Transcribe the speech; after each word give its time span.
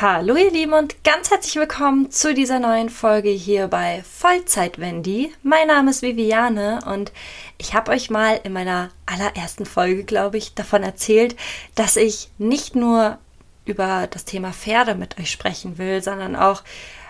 Hallo 0.00 0.36
ihr 0.36 0.52
Lieben 0.52 0.74
und 0.74 1.02
ganz 1.02 1.32
herzlich 1.32 1.56
willkommen 1.56 2.12
zu 2.12 2.32
dieser 2.32 2.60
neuen 2.60 2.88
Folge 2.88 3.30
hier 3.30 3.66
bei 3.66 4.04
Vollzeit 4.08 4.78
Wendy. 4.78 5.32
Mein 5.42 5.66
Name 5.66 5.90
ist 5.90 6.02
Viviane 6.02 6.78
und 6.86 7.10
ich 7.58 7.74
habe 7.74 7.90
euch 7.90 8.08
mal 8.08 8.38
in 8.44 8.52
meiner 8.52 8.90
allerersten 9.06 9.66
Folge, 9.66 10.04
glaube 10.04 10.38
ich, 10.38 10.54
davon 10.54 10.84
erzählt, 10.84 11.34
dass 11.74 11.96
ich 11.96 12.30
nicht 12.38 12.76
nur 12.76 13.18
über 13.64 14.06
das 14.08 14.24
Thema 14.24 14.52
Pferde 14.52 14.94
mit 14.94 15.18
euch 15.18 15.32
sprechen 15.32 15.78
will, 15.78 16.00
sondern 16.00 16.36
auch 16.36 16.62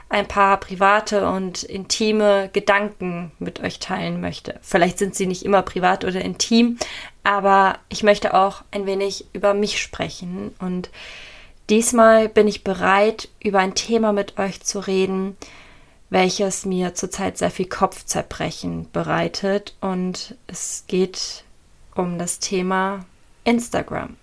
ein 0.09 0.27
paar 0.27 0.59
private 0.59 1.29
und 1.29 1.65
intime 1.65 2.48
Gedanken 2.55 3.33
mit 3.39 3.61
euch 3.61 3.80
teilen 3.80 4.23
möchte. 4.23 4.59
Vielleicht 4.62 4.97
sind 4.97 5.15
sie 5.15 5.27
nicht 5.27 5.45
immer 5.45 5.61
privat 5.61 6.07
oder 6.07 6.23
intim, 6.23 6.79
aber 7.23 7.80
ich 7.91 8.02
möchte 8.02 8.33
auch 8.33 8.62
ein 8.70 8.87
wenig 8.87 9.27
über 9.34 9.52
mich 9.52 9.79
sprechen 9.79 10.55
und 10.59 10.89
Diesmal 11.71 12.31
bin 12.31 12.49
ich 12.49 12.65
bereit, 12.65 13.29
über 13.43 13.59
ein 13.59 13.75
Thema 13.75 14.15
mit 14.15 14.39
euch 14.39 14.63
zu 14.63 14.79
reden, 14.79 15.37
welches 16.09 16.65
mir 16.65 16.95
zurzeit 16.95 17.37
sehr 17.37 17.51
viel 17.51 17.69
Kopfzerbrechen 17.69 18.91
bereitet. 18.91 19.77
Und 19.83 20.35
es 20.47 20.85
geht 20.87 21.45
um 21.95 22.19
das 22.19 22.39
Thema 22.39 23.05
Instagram. 23.45 24.17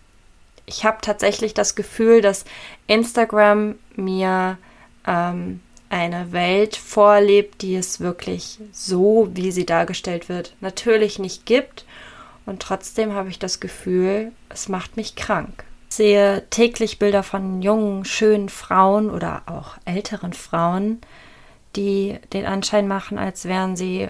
Ich 0.66 0.86
habe 0.86 0.98
tatsächlich 1.02 1.54
das 1.54 1.76
Gefühl, 1.76 2.22
dass 2.22 2.46
Instagram 2.88 3.76
mir 3.96 4.58
ähm, 5.06 5.62
eine 5.90 6.32
Welt 6.32 6.76
vorlebt, 6.76 7.62
die 7.62 7.76
es 7.76 8.00
wirklich 8.00 8.60
so, 8.72 9.30
wie 9.34 9.52
sie 9.52 9.68
dargestellt 9.68 10.30
wird, 10.30 10.56
natürlich 10.62 11.20
nicht 11.20 11.46
gibt. 11.46 11.86
Und 12.48 12.64
trotzdem 12.64 13.14
habe 13.14 13.30
ich 13.30 13.38
das 13.38 13.60
Gefühl, 13.60 14.32
es 14.50 14.68
macht 14.68 14.98
mich 14.98 15.16
krank 15.16 15.64
sehe 15.96 16.44
täglich 16.50 17.00
Bilder 17.00 17.24
von 17.24 17.62
jungen, 17.62 18.06
schönen 18.06 18.50
Frauen 18.50 19.10
oder 19.10 19.44
auch 19.46 19.78
älteren 19.86 20.34
Frauen, 20.34 21.02
die 21.76 22.18
den 22.34 22.46
Anschein 22.46 22.88
machen, 22.88 23.18
als 23.18 23.46
wären 23.46 23.76
sie 23.76 24.10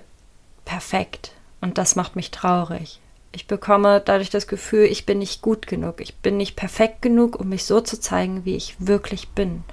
perfekt. 0.66 1.32
Und 1.62 1.78
das 1.78 1.96
macht 1.96 2.16
mich 2.16 2.32
traurig. 2.32 3.00
Ich 3.32 3.48
bekomme 3.48 4.02
dadurch 4.04 4.30
das 4.30 4.48
Gefühl, 4.48 4.86
ich 4.86 5.06
bin 5.06 5.20
nicht 5.20 5.42
gut 5.42 5.68
genug. 5.68 6.00
Ich 6.00 6.16
bin 6.16 6.38
nicht 6.38 6.56
perfekt 6.56 7.02
genug, 7.02 7.40
um 7.40 7.50
mich 7.50 7.66
so 7.66 7.82
zu 7.82 8.00
zeigen, 8.00 8.46
wie 8.46 8.56
ich 8.56 8.76
wirklich 8.80 9.30
bin. 9.30 9.64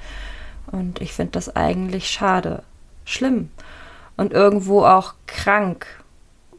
Und 0.71 1.01
ich 1.01 1.13
finde 1.13 1.33
das 1.33 1.55
eigentlich 1.55 2.11
schade, 2.11 2.63
schlimm 3.05 3.51
und 4.17 4.33
irgendwo 4.33 4.85
auch 4.85 5.15
krank 5.27 5.87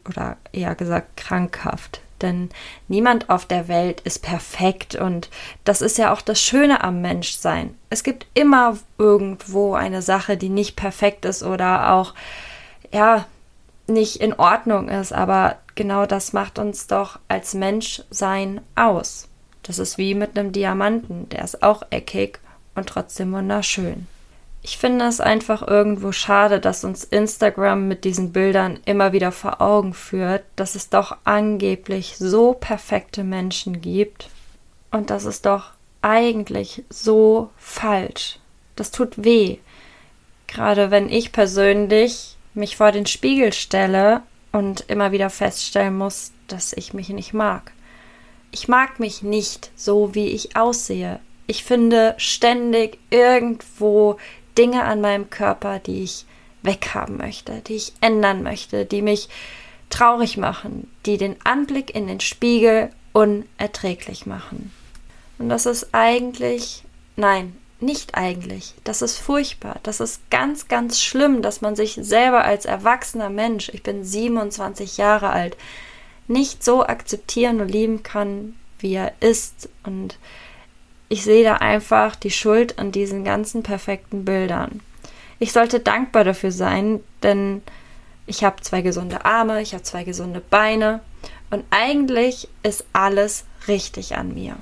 oder 0.08 0.36
eher 0.52 0.74
gesagt 0.74 1.16
krankhaft 1.16 2.00
denn 2.22 2.50
niemand 2.88 3.30
auf 3.30 3.46
der 3.46 3.68
Welt 3.68 4.00
ist 4.02 4.22
perfekt 4.22 4.94
und 4.94 5.30
das 5.64 5.82
ist 5.82 5.98
ja 5.98 6.12
auch 6.12 6.20
das 6.20 6.40
Schöne 6.40 6.82
am 6.82 7.00
Menschsein. 7.00 7.74
Es 7.90 8.02
gibt 8.02 8.26
immer 8.34 8.78
irgendwo 8.98 9.74
eine 9.74 10.02
Sache, 10.02 10.36
die 10.36 10.48
nicht 10.48 10.76
perfekt 10.76 11.24
ist 11.24 11.42
oder 11.42 11.92
auch 11.92 12.14
ja 12.92 13.26
nicht 13.86 14.16
in 14.16 14.34
Ordnung 14.34 14.88
ist, 14.88 15.12
aber 15.12 15.56
genau 15.74 16.06
das 16.06 16.32
macht 16.32 16.58
uns 16.58 16.86
doch 16.86 17.18
als 17.28 17.54
Menschsein 17.54 18.60
aus. 18.74 19.28
Das 19.62 19.78
ist 19.78 19.98
wie 19.98 20.14
mit 20.14 20.38
einem 20.38 20.52
Diamanten, 20.52 21.28
der 21.30 21.44
ist 21.44 21.62
auch 21.62 21.82
eckig 21.90 22.38
und 22.74 22.88
trotzdem 22.88 23.32
wunderschön. 23.32 24.06
Ich 24.66 24.78
finde 24.78 25.04
es 25.04 25.20
einfach 25.20 25.60
irgendwo 25.60 26.10
schade, 26.10 26.58
dass 26.58 26.84
uns 26.84 27.04
Instagram 27.04 27.86
mit 27.86 28.04
diesen 28.04 28.32
Bildern 28.32 28.80
immer 28.86 29.12
wieder 29.12 29.30
vor 29.30 29.60
Augen 29.60 29.92
führt, 29.92 30.42
dass 30.56 30.74
es 30.74 30.88
doch 30.88 31.18
angeblich 31.24 32.16
so 32.16 32.54
perfekte 32.54 33.24
Menschen 33.24 33.82
gibt 33.82 34.30
und 34.90 35.10
das 35.10 35.26
ist 35.26 35.44
doch 35.44 35.72
eigentlich 36.00 36.82
so 36.88 37.50
falsch. 37.58 38.38
Das 38.74 38.90
tut 38.90 39.22
weh. 39.22 39.58
Gerade 40.46 40.90
wenn 40.90 41.10
ich 41.10 41.30
persönlich 41.30 42.38
mich 42.54 42.78
vor 42.78 42.90
den 42.90 43.04
Spiegel 43.04 43.52
stelle 43.52 44.22
und 44.50 44.86
immer 44.88 45.12
wieder 45.12 45.28
feststellen 45.28 45.98
muss, 45.98 46.32
dass 46.48 46.72
ich 46.72 46.94
mich 46.94 47.10
nicht 47.10 47.34
mag. 47.34 47.72
Ich 48.50 48.66
mag 48.66 48.98
mich 48.98 49.22
nicht 49.22 49.72
so, 49.76 50.14
wie 50.14 50.28
ich 50.28 50.56
aussehe. 50.56 51.20
Ich 51.46 51.64
finde 51.64 52.14
ständig 52.16 52.98
irgendwo 53.10 54.16
Dinge 54.56 54.84
an 54.84 55.00
meinem 55.00 55.30
Körper, 55.30 55.78
die 55.78 56.02
ich 56.02 56.26
weghaben 56.62 57.16
möchte, 57.16 57.60
die 57.66 57.74
ich 57.74 57.92
ändern 58.00 58.42
möchte, 58.42 58.86
die 58.86 59.02
mich 59.02 59.28
traurig 59.90 60.36
machen, 60.36 60.90
die 61.06 61.18
den 61.18 61.36
Anblick 61.44 61.94
in 61.94 62.06
den 62.06 62.20
Spiegel 62.20 62.90
unerträglich 63.12 64.26
machen. 64.26 64.72
Und 65.38 65.48
das 65.48 65.66
ist 65.66 65.88
eigentlich, 65.92 66.84
nein, 67.16 67.56
nicht 67.80 68.14
eigentlich. 68.14 68.74
Das 68.84 69.02
ist 69.02 69.18
furchtbar. 69.18 69.78
Das 69.82 70.00
ist 70.00 70.28
ganz, 70.30 70.68
ganz 70.68 71.00
schlimm, 71.00 71.42
dass 71.42 71.60
man 71.60 71.76
sich 71.76 71.98
selber 72.00 72.44
als 72.44 72.64
erwachsener 72.64 73.30
Mensch, 73.30 73.68
ich 73.68 73.82
bin 73.82 74.04
27 74.04 74.96
Jahre 74.96 75.30
alt, 75.30 75.56
nicht 76.26 76.64
so 76.64 76.84
akzeptieren 76.84 77.60
und 77.60 77.68
lieben 77.68 78.02
kann, 78.02 78.56
wie 78.78 78.94
er 78.94 79.12
ist. 79.20 79.68
Und 79.84 80.18
ich 81.08 81.22
sehe 81.22 81.44
da 81.44 81.54
einfach 81.56 82.16
die 82.16 82.30
Schuld 82.30 82.78
an 82.78 82.92
diesen 82.92 83.24
ganzen 83.24 83.62
perfekten 83.62 84.24
Bildern. 84.24 84.80
Ich 85.38 85.52
sollte 85.52 85.80
dankbar 85.80 86.24
dafür 86.24 86.52
sein, 86.52 87.00
denn 87.22 87.62
ich 88.26 88.44
habe 88.44 88.62
zwei 88.62 88.82
gesunde 88.82 89.24
Arme, 89.24 89.60
ich 89.60 89.74
habe 89.74 89.82
zwei 89.82 90.04
gesunde 90.04 90.40
Beine 90.40 91.00
und 91.50 91.64
eigentlich 91.70 92.48
ist 92.62 92.84
alles 92.92 93.44
richtig 93.68 94.16
an 94.16 94.34
mir. 94.34 94.56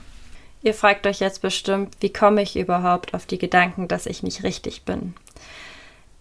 Ihr 0.63 0.75
fragt 0.75 1.07
euch 1.07 1.21
jetzt 1.21 1.43
bestimmt, 1.43 1.97
wie 2.01 2.13
komme 2.13 2.43
ich 2.43 2.57
überhaupt 2.57 3.15
auf 3.15 3.27
die 3.27 3.39
Gedanken, 3.39 3.89
dass 3.89 4.07
ich 4.07 4.23
nicht 4.23 4.43
richtig 4.45 4.83
bin? 4.85 5.15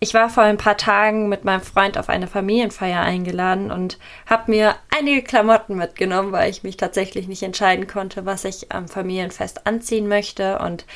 Ich 0.04 0.16
war 0.16 0.32
vor 0.32 0.42
ein 0.42 0.58
paar 0.58 0.78
Tagen 0.78 1.30
mit 1.30 1.46
meinem 1.46 1.62
Freund 1.62 1.96
auf 1.96 2.10
eine 2.10 2.26
Familienfeier 2.26 3.02
eingeladen 3.02 3.70
und 3.70 4.00
habe 4.26 4.50
mir 4.50 4.76
einige 4.90 5.22
Klamotten 5.22 5.76
mitgenommen, 5.76 6.32
weil 6.32 6.50
ich 6.50 6.64
mich 6.64 6.76
tatsächlich 6.76 7.28
nicht 7.28 7.44
entscheiden 7.44 7.86
konnte, 7.86 8.26
was 8.26 8.44
ich 8.44 8.72
am 8.72 8.88
Familienfest 8.88 9.68
anziehen 9.68 10.08
möchte. 10.08 10.58
Und 10.58 10.88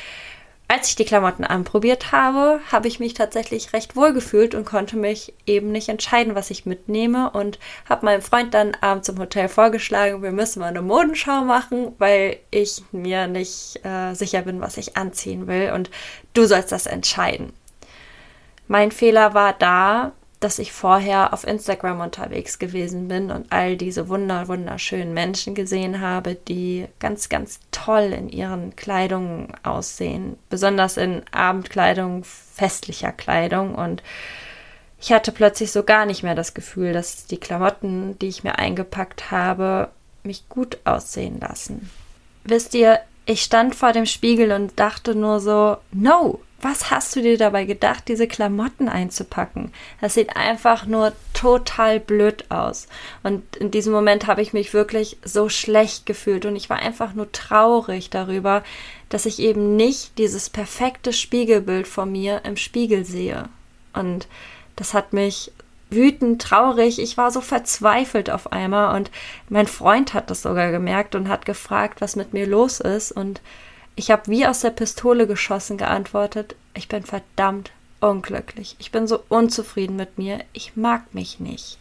als 0.67 0.89
ich 0.89 0.95
die 0.95 1.05
Klamotten 1.05 1.43
anprobiert 1.43 2.11
habe, 2.11 2.59
habe 2.71 2.87
ich 2.87 2.99
mich 2.99 3.13
tatsächlich 3.13 3.73
recht 3.73 3.95
wohl 3.95 4.11
gefühlt 4.11 4.55
und 4.55 4.65
konnte 4.65 4.97
mich 4.97 5.35
eben 5.45 5.71
nicht 5.71 5.89
entscheiden, 5.89 6.33
was 6.33 6.49
ich 6.49 6.65
mitnehme 6.65 7.29
und 7.29 7.59
habe 7.87 8.07
meinem 8.07 8.23
Freund 8.23 8.55
dann 8.55 8.75
abends 8.81 9.07
im 9.07 9.19
Hotel 9.19 9.49
vorgeschlagen, 9.49 10.23
wir 10.23 10.31
müssen 10.31 10.61
mal 10.61 10.69
eine 10.69 10.81
Modenschau 10.81 11.43
machen, 11.43 11.93
weil 11.99 12.37
ich 12.49 12.81
mir 12.91 13.27
nicht 13.27 13.85
äh, 13.85 14.15
sicher 14.15 14.41
bin, 14.41 14.61
was 14.61 14.77
ich 14.77 14.97
anziehen 14.97 15.45
will 15.45 15.73
und 15.75 15.91
du 16.33 16.47
sollst 16.47 16.71
das 16.71 16.87
entscheiden. 16.87 17.53
Mein 18.67 18.91
Fehler 18.91 19.33
war 19.33 19.53
da, 19.53 20.11
dass 20.39 20.59
ich 20.59 20.71
vorher 20.71 21.33
auf 21.33 21.45
Instagram 21.45 22.01
unterwegs 22.01 22.59
gewesen 22.59 23.07
bin 23.07 23.31
und 23.31 23.51
all 23.51 23.77
diese 23.77 24.09
wunder 24.09 24.47
wunderschönen 24.47 25.13
Menschen 25.13 25.55
gesehen 25.55 26.01
habe, 26.01 26.35
die 26.35 26.87
ganz, 26.99 27.29
ganz 27.29 27.59
toll 27.71 28.13
in 28.15 28.29
ihren 28.29 28.75
Kleidungen 28.75 29.53
aussehen, 29.63 30.37
besonders 30.49 30.97
in 30.97 31.23
Abendkleidung, 31.31 32.23
festlicher 32.23 33.11
Kleidung 33.11 33.75
und 33.75 34.03
ich 34.99 35.11
hatte 35.11 35.31
plötzlich 35.31 35.71
so 35.71 35.83
gar 35.83 36.05
nicht 36.05 36.23
mehr 36.23 36.35
das 36.35 36.53
Gefühl, 36.53 36.93
dass 36.93 37.27
die 37.27 37.37
Klamotten, 37.37 38.17
die 38.19 38.27
ich 38.27 38.43
mir 38.43 38.57
eingepackt 38.57 39.29
habe, 39.29 39.89
mich 40.23 40.49
gut 40.49 40.79
aussehen 40.83 41.39
lassen. 41.39 41.89
Wisst 42.43 42.73
ihr, 42.73 42.99
ich 43.25 43.41
stand 43.41 43.75
vor 43.75 43.91
dem 43.91 44.05
Spiegel 44.05 44.51
und 44.51 44.79
dachte 44.79 45.15
nur 45.15 45.39
so, 45.39 45.77
no, 45.91 46.39
was 46.61 46.89
hast 46.89 47.15
du 47.15 47.21
dir 47.21 47.37
dabei 47.37 47.65
gedacht, 47.65 48.07
diese 48.07 48.27
Klamotten 48.27 48.89
einzupacken? 48.89 49.71
Das 50.01 50.15
sieht 50.15 50.35
einfach 50.35 50.85
nur 50.85 51.13
total 51.33 51.99
blöd 51.99 52.45
aus. 52.49 52.87
Und 53.23 53.55
in 53.57 53.71
diesem 53.71 53.93
Moment 53.93 54.25
habe 54.25 54.41
ich 54.41 54.53
mich 54.53 54.73
wirklich 54.73 55.17
so 55.23 55.49
schlecht 55.49 56.05
gefühlt 56.05 56.45
und 56.45 56.55
ich 56.55 56.69
war 56.69 56.77
einfach 56.77 57.13
nur 57.13 57.31
traurig 57.31 58.09
darüber, 58.09 58.63
dass 59.09 59.25
ich 59.25 59.39
eben 59.39 59.75
nicht 59.75 60.17
dieses 60.17 60.49
perfekte 60.49 61.13
Spiegelbild 61.13 61.87
von 61.87 62.11
mir 62.11 62.41
im 62.45 62.57
Spiegel 62.57 63.05
sehe. 63.05 63.49
Und 63.93 64.27
das 64.75 64.93
hat 64.93 65.13
mich 65.13 65.51
wütend, 65.95 66.41
traurig. 66.41 66.99
Ich 66.99 67.17
war 67.17 67.31
so 67.31 67.41
verzweifelt 67.41 68.29
auf 68.29 68.51
einmal 68.51 68.95
und 68.95 69.09
mein 69.49 69.67
Freund 69.67 70.13
hat 70.13 70.29
das 70.29 70.43
sogar 70.43 70.71
gemerkt 70.71 71.15
und 71.15 71.29
hat 71.29 71.45
gefragt, 71.45 72.01
was 72.01 72.15
mit 72.15 72.33
mir 72.33 72.45
los 72.45 72.79
ist 72.79 73.11
und 73.11 73.41
ich 73.95 74.11
habe 74.11 74.27
wie 74.27 74.45
aus 74.45 74.59
der 74.59 74.71
Pistole 74.71 75.25
geschossen 75.25 75.77
geantwortet, 75.77 76.55
ich 76.73 76.89
bin 76.89 77.03
verdammt 77.03 77.71
unglücklich. 78.01 78.75
Ich 78.79 78.91
bin 78.91 79.07
so 79.07 79.23
unzufrieden 79.29 79.95
mit 79.95 80.17
mir. 80.17 80.43
Ich 80.53 80.75
mag 80.75 81.13
mich 81.13 81.39
nicht. 81.39 81.77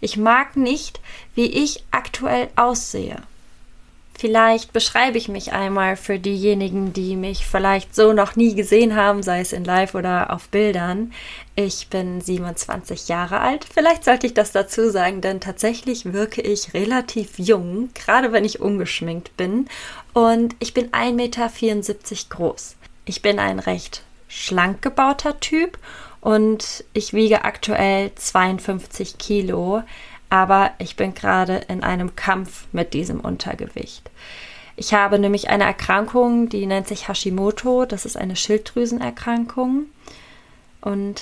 Ich 0.00 0.16
mag 0.16 0.56
nicht, 0.56 1.00
wie 1.34 1.46
ich 1.46 1.84
aktuell 1.90 2.48
aussehe. 2.56 3.22
Vielleicht 4.20 4.72
beschreibe 4.72 5.16
ich 5.16 5.28
mich 5.28 5.52
einmal 5.52 5.94
für 5.94 6.18
diejenigen, 6.18 6.92
die 6.92 7.14
mich 7.14 7.46
vielleicht 7.46 7.94
so 7.94 8.12
noch 8.12 8.34
nie 8.34 8.56
gesehen 8.56 8.96
haben, 8.96 9.22
sei 9.22 9.38
es 9.38 9.52
in 9.52 9.62
Live 9.62 9.94
oder 9.94 10.32
auf 10.32 10.48
Bildern. 10.48 11.12
Ich 11.54 11.86
bin 11.86 12.20
27 12.20 13.06
Jahre 13.06 13.38
alt. 13.38 13.64
Vielleicht 13.72 14.04
sollte 14.04 14.26
ich 14.26 14.34
das 14.34 14.50
dazu 14.50 14.90
sagen, 14.90 15.20
denn 15.20 15.40
tatsächlich 15.40 16.12
wirke 16.12 16.40
ich 16.40 16.74
relativ 16.74 17.38
jung, 17.38 17.90
gerade 17.94 18.32
wenn 18.32 18.44
ich 18.44 18.60
ungeschminkt 18.60 19.36
bin. 19.36 19.68
Und 20.14 20.56
ich 20.58 20.74
bin 20.74 20.90
1,74 20.90 21.12
Meter 21.12 21.48
groß. 22.30 22.74
Ich 23.04 23.22
bin 23.22 23.38
ein 23.38 23.60
recht 23.60 24.02
schlank 24.26 24.82
gebauter 24.82 25.38
Typ 25.38 25.78
und 26.20 26.84
ich 26.92 27.12
wiege 27.12 27.44
aktuell 27.44 28.10
52 28.16 29.16
Kilo, 29.18 29.84
aber 30.30 30.72
ich 30.78 30.96
bin 30.96 31.14
gerade 31.14 31.56
in 31.68 31.82
einem 31.82 32.16
Kampf 32.16 32.66
mit 32.72 32.94
diesem 32.94 33.20
Untergewicht. 33.20 34.10
Ich 34.76 34.94
habe 34.94 35.18
nämlich 35.18 35.50
eine 35.50 35.64
Erkrankung, 35.64 36.48
die 36.48 36.64
nennt 36.64 36.86
sich 36.86 37.08
Hashimoto. 37.08 37.84
Das 37.84 38.04
ist 38.04 38.16
eine 38.16 38.36
Schilddrüsenerkrankung. 38.36 39.86
Und 40.80 41.20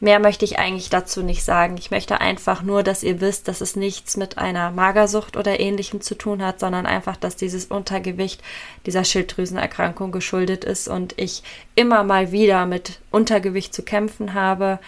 mehr 0.00 0.18
möchte 0.18 0.44
ich 0.44 0.58
eigentlich 0.58 0.90
dazu 0.90 1.22
nicht 1.22 1.44
sagen. 1.44 1.76
Ich 1.76 1.92
möchte 1.92 2.20
einfach 2.20 2.62
nur, 2.62 2.82
dass 2.82 3.04
ihr 3.04 3.20
wisst, 3.20 3.46
dass 3.46 3.60
es 3.60 3.76
nichts 3.76 4.16
mit 4.16 4.38
einer 4.38 4.72
Magersucht 4.72 5.36
oder 5.36 5.60
ähnlichem 5.60 6.00
zu 6.00 6.16
tun 6.16 6.42
hat, 6.42 6.58
sondern 6.58 6.86
einfach, 6.86 7.16
dass 7.16 7.36
dieses 7.36 7.66
Untergewicht 7.66 8.42
dieser 8.84 9.04
Schilddrüsenerkrankung 9.04 10.10
geschuldet 10.10 10.64
ist 10.64 10.88
und 10.88 11.14
ich 11.18 11.44
immer 11.76 12.02
mal 12.02 12.32
wieder 12.32 12.66
mit 12.66 12.98
Untergewicht 13.12 13.72
zu 13.72 13.84
kämpfen 13.84 14.34
habe. 14.34 14.80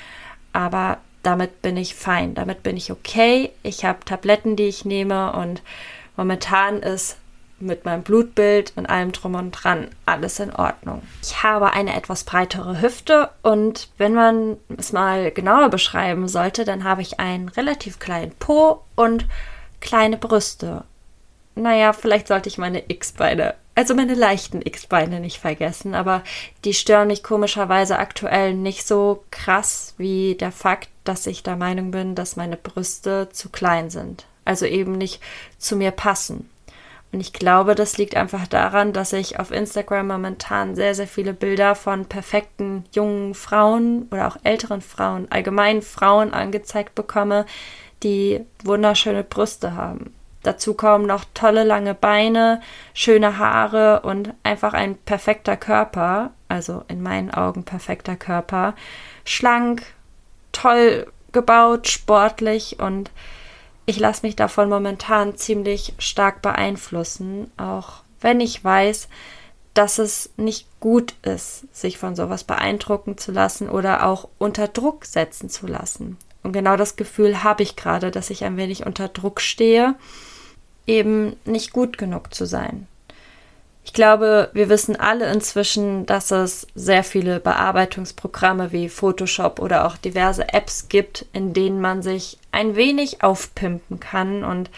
Aber 0.52 0.98
damit 1.22 1.62
bin 1.62 1.76
ich 1.76 1.94
fein, 1.94 2.34
damit 2.34 2.62
bin 2.62 2.76
ich 2.76 2.90
okay. 2.90 3.50
Ich 3.62 3.84
habe 3.84 4.04
Tabletten, 4.04 4.56
die 4.56 4.68
ich 4.68 4.84
nehme 4.84 5.32
und 5.32 5.62
momentan 6.16 6.82
ist 6.82 7.16
mit 7.60 7.84
meinem 7.84 8.02
Blutbild 8.02 8.72
und 8.76 8.86
allem 8.86 9.12
drum 9.12 9.34
und 9.34 9.52
dran 9.52 9.88
alles 10.06 10.40
in 10.40 10.54
Ordnung. 10.54 11.02
Ich 11.22 11.42
habe 11.42 11.72
eine 11.72 11.94
etwas 11.94 12.24
breitere 12.24 12.80
Hüfte 12.80 13.30
und 13.42 13.88
wenn 13.98 14.14
man 14.14 14.56
es 14.78 14.92
mal 14.92 15.30
genauer 15.30 15.68
beschreiben 15.68 16.26
sollte, 16.26 16.64
dann 16.64 16.84
habe 16.84 17.02
ich 17.02 17.20
einen 17.20 17.48
relativ 17.50 17.98
kleinen 17.98 18.32
Po 18.32 18.82
und 18.96 19.26
kleine 19.80 20.16
Brüste. 20.16 20.84
Naja, 21.54 21.92
vielleicht 21.92 22.28
sollte 22.28 22.48
ich 22.48 22.58
meine 22.58 22.82
X-Beine, 22.88 23.54
also 23.74 23.94
meine 23.94 24.14
leichten 24.14 24.62
X-Beine 24.62 25.20
nicht 25.20 25.38
vergessen, 25.38 25.94
aber 25.94 26.22
die 26.64 26.74
stören 26.74 27.08
mich 27.08 27.22
komischerweise 27.22 27.98
aktuell 27.98 28.54
nicht 28.54 28.86
so 28.86 29.24
krass 29.30 29.94
wie 29.98 30.36
der 30.36 30.52
Fakt, 30.52 30.88
dass 31.10 31.26
ich 31.26 31.42
der 31.42 31.56
Meinung 31.56 31.90
bin, 31.90 32.14
dass 32.14 32.36
meine 32.36 32.56
Brüste 32.56 33.28
zu 33.32 33.48
klein 33.48 33.90
sind. 33.90 34.26
Also 34.44 34.64
eben 34.64 34.92
nicht 34.92 35.20
zu 35.58 35.74
mir 35.74 35.90
passen. 35.90 36.48
Und 37.10 37.18
ich 37.18 37.32
glaube, 37.32 37.74
das 37.74 37.98
liegt 37.98 38.16
einfach 38.16 38.46
daran, 38.46 38.92
dass 38.92 39.12
ich 39.12 39.40
auf 39.40 39.50
Instagram 39.50 40.06
momentan 40.06 40.76
sehr, 40.76 40.94
sehr 40.94 41.08
viele 41.08 41.32
Bilder 41.32 41.74
von 41.74 42.04
perfekten 42.06 42.84
jungen 42.92 43.34
Frauen 43.34 44.06
oder 44.12 44.28
auch 44.28 44.36
älteren 44.44 44.82
Frauen, 44.82 45.26
allgemein 45.30 45.82
Frauen 45.82 46.32
angezeigt 46.32 46.94
bekomme, 46.94 47.44
die 48.04 48.40
wunderschöne 48.62 49.24
Brüste 49.24 49.74
haben. 49.74 50.14
Dazu 50.44 50.74
kommen 50.74 51.06
noch 51.06 51.24
tolle 51.34 51.64
lange 51.64 51.94
Beine, 51.94 52.60
schöne 52.94 53.36
Haare 53.38 54.02
und 54.02 54.32
einfach 54.44 54.74
ein 54.74 54.96
perfekter 54.96 55.56
Körper, 55.56 56.30
also 56.46 56.84
in 56.86 57.02
meinen 57.02 57.32
Augen 57.32 57.64
perfekter 57.64 58.14
Körper, 58.14 58.74
schlank, 59.24 59.82
toll 60.52 61.06
gebaut, 61.32 61.88
sportlich 61.88 62.78
und 62.80 63.10
ich 63.86 63.98
lasse 63.98 64.24
mich 64.24 64.36
davon 64.36 64.68
momentan 64.68 65.36
ziemlich 65.36 65.94
stark 65.98 66.42
beeinflussen, 66.42 67.50
auch 67.56 68.02
wenn 68.20 68.40
ich 68.40 68.62
weiß, 68.62 69.08
dass 69.74 69.98
es 69.98 70.30
nicht 70.36 70.66
gut 70.80 71.14
ist, 71.22 71.64
sich 71.74 71.98
von 71.98 72.16
sowas 72.16 72.44
beeindrucken 72.44 73.18
zu 73.18 73.32
lassen 73.32 73.68
oder 73.68 74.06
auch 74.06 74.28
unter 74.38 74.68
Druck 74.68 75.04
setzen 75.04 75.48
zu 75.48 75.66
lassen. 75.66 76.18
Und 76.42 76.52
genau 76.52 76.76
das 76.76 76.96
Gefühl 76.96 77.42
habe 77.42 77.62
ich 77.62 77.76
gerade, 77.76 78.10
dass 78.10 78.30
ich 78.30 78.44
ein 78.44 78.56
wenig 78.56 78.86
unter 78.86 79.08
Druck 79.08 79.40
stehe, 79.40 79.94
eben 80.86 81.36
nicht 81.44 81.72
gut 81.72 81.98
genug 81.98 82.34
zu 82.34 82.46
sein. 82.46 82.86
Ich 83.90 83.94
glaube, 83.94 84.50
wir 84.52 84.68
wissen 84.68 84.94
alle 84.94 85.32
inzwischen, 85.32 86.06
dass 86.06 86.30
es 86.30 86.68
sehr 86.76 87.02
viele 87.02 87.40
Bearbeitungsprogramme 87.40 88.70
wie 88.70 88.88
Photoshop 88.88 89.58
oder 89.58 89.84
auch 89.84 89.96
diverse 89.96 90.48
Apps 90.54 90.88
gibt, 90.88 91.26
in 91.32 91.54
denen 91.54 91.80
man 91.80 92.00
sich 92.00 92.38
ein 92.52 92.76
wenig 92.76 93.24
aufpimpen 93.24 93.98
kann 93.98 94.44
und 94.44 94.70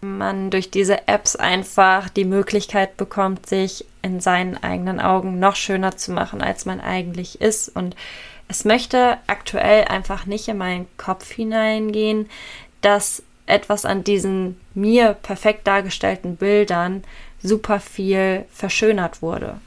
man 0.00 0.50
durch 0.50 0.70
diese 0.70 1.06
Apps 1.06 1.36
einfach 1.36 2.08
die 2.08 2.24
Möglichkeit 2.24 2.96
bekommt, 2.96 3.44
sich 3.44 3.84
in 4.00 4.20
seinen 4.20 4.56
eigenen 4.56 5.00
Augen 5.00 5.38
noch 5.38 5.56
schöner 5.56 5.98
zu 5.98 6.12
machen, 6.12 6.40
als 6.40 6.64
man 6.64 6.80
eigentlich 6.80 7.42
ist. 7.42 7.68
Und 7.68 7.94
es 8.48 8.64
möchte 8.64 9.18
aktuell 9.26 9.84
einfach 9.84 10.24
nicht 10.24 10.48
in 10.48 10.56
meinen 10.56 10.86
Kopf 10.96 11.30
hineingehen, 11.30 12.30
dass 12.80 13.22
etwas 13.44 13.84
an 13.84 14.02
diesen 14.02 14.58
mir 14.72 15.12
perfekt 15.12 15.66
dargestellten 15.66 16.36
Bildern 16.36 17.04
super 17.42 17.80
viel 17.80 18.44
verschönert 18.52 19.22
wurde. 19.22 19.60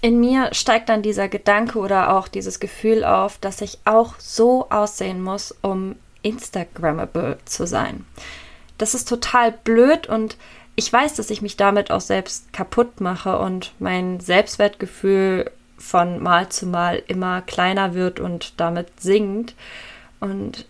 In 0.00 0.18
mir 0.18 0.52
steigt 0.52 0.88
dann 0.88 1.02
dieser 1.02 1.28
Gedanke 1.28 1.78
oder 1.78 2.16
auch 2.16 2.26
dieses 2.26 2.58
Gefühl 2.58 3.04
auf, 3.04 3.38
dass 3.38 3.60
ich 3.60 3.78
auch 3.84 4.14
so 4.18 4.68
aussehen 4.68 5.22
muss, 5.22 5.54
um 5.62 5.94
Instagrammable 6.22 7.38
zu 7.44 7.66
sein. 7.66 8.04
Das 8.78 8.94
ist 8.94 9.08
total 9.08 9.52
blöd 9.52 10.08
und 10.08 10.36
ich 10.74 10.92
weiß, 10.92 11.14
dass 11.14 11.30
ich 11.30 11.42
mich 11.42 11.56
damit 11.56 11.90
auch 11.90 12.00
selbst 12.00 12.52
kaputt 12.52 13.00
mache 13.00 13.38
und 13.38 13.74
mein 13.78 14.20
Selbstwertgefühl 14.20 15.50
von 15.78 16.22
Mal 16.22 16.48
zu 16.48 16.66
Mal 16.66 17.02
immer 17.06 17.42
kleiner 17.42 17.94
wird 17.94 18.20
und 18.20 18.58
damit 18.58 19.00
sinkt. 19.00 19.54
Und 20.18 20.66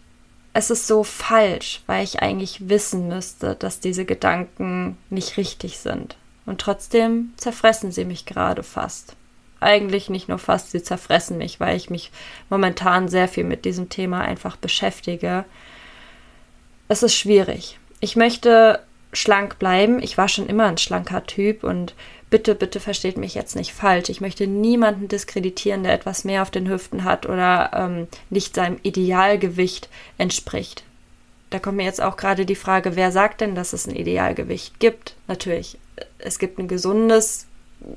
es 0.54 0.70
ist 0.70 0.86
so 0.86 1.04
falsch, 1.04 1.82
weil 1.86 2.04
ich 2.04 2.20
eigentlich 2.20 2.68
wissen 2.68 3.08
müsste, 3.08 3.54
dass 3.54 3.80
diese 3.80 4.04
Gedanken 4.04 4.98
nicht 5.08 5.36
richtig 5.36 5.78
sind. 5.78 6.16
Und 6.46 6.60
trotzdem 6.60 7.32
zerfressen 7.36 7.92
sie 7.92 8.04
mich 8.04 8.26
gerade 8.26 8.62
fast. 8.62 9.14
Eigentlich 9.60 10.10
nicht 10.10 10.28
nur 10.28 10.38
fast, 10.38 10.72
sie 10.72 10.82
zerfressen 10.82 11.38
mich, 11.38 11.60
weil 11.60 11.76
ich 11.76 11.88
mich 11.88 12.10
momentan 12.50 13.08
sehr 13.08 13.28
viel 13.28 13.44
mit 13.44 13.64
diesem 13.64 13.88
Thema 13.88 14.22
einfach 14.22 14.56
beschäftige. 14.56 15.44
Es 16.88 17.02
ist 17.02 17.14
schwierig. 17.14 17.78
Ich 18.00 18.16
möchte 18.16 18.80
schlank 19.12 19.58
bleiben. 19.58 20.02
Ich 20.02 20.18
war 20.18 20.28
schon 20.28 20.48
immer 20.48 20.66
ein 20.66 20.78
schlanker 20.78 21.24
Typ 21.24 21.62
und 21.62 21.94
bitte, 22.30 22.54
bitte 22.54 22.80
versteht 22.80 23.16
mich 23.16 23.34
jetzt 23.34 23.54
nicht 23.54 23.72
falsch. 23.72 24.08
Ich 24.08 24.20
möchte 24.20 24.46
niemanden 24.46 25.06
diskreditieren, 25.06 25.84
der 25.84 25.92
etwas 25.92 26.24
mehr 26.24 26.42
auf 26.42 26.50
den 26.50 26.68
Hüften 26.68 27.04
hat 27.04 27.26
oder 27.26 27.70
ähm, 27.74 28.08
nicht 28.30 28.54
seinem 28.54 28.78
Idealgewicht 28.82 29.88
entspricht. 30.18 30.82
Da 31.50 31.58
kommt 31.58 31.76
mir 31.76 31.84
jetzt 31.84 32.00
auch 32.00 32.16
gerade 32.16 32.46
die 32.46 32.56
Frage, 32.56 32.96
wer 32.96 33.12
sagt 33.12 33.42
denn, 33.42 33.54
dass 33.54 33.74
es 33.74 33.86
ein 33.86 33.94
Idealgewicht 33.94 34.80
gibt? 34.80 35.14
Natürlich 35.28 35.78
es 36.18 36.38
gibt 36.38 36.58
ein 36.58 36.68
gesundes 36.68 37.46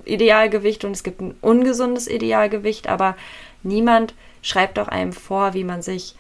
Idealgewicht 0.06 0.84
und 0.86 0.92
es 0.92 1.04
gibt 1.04 1.22
ein 1.22 1.36
ungesundes 1.42 2.08
Idealgewicht, 2.08 2.88
aber 2.88 3.16
niemand 3.64 4.14
schreibt 4.42 4.80
auch 4.80 4.88
einem 4.88 5.14
vor, 5.14 5.54
wie 5.54 5.64
man 5.64 5.82
sich 5.82 6.16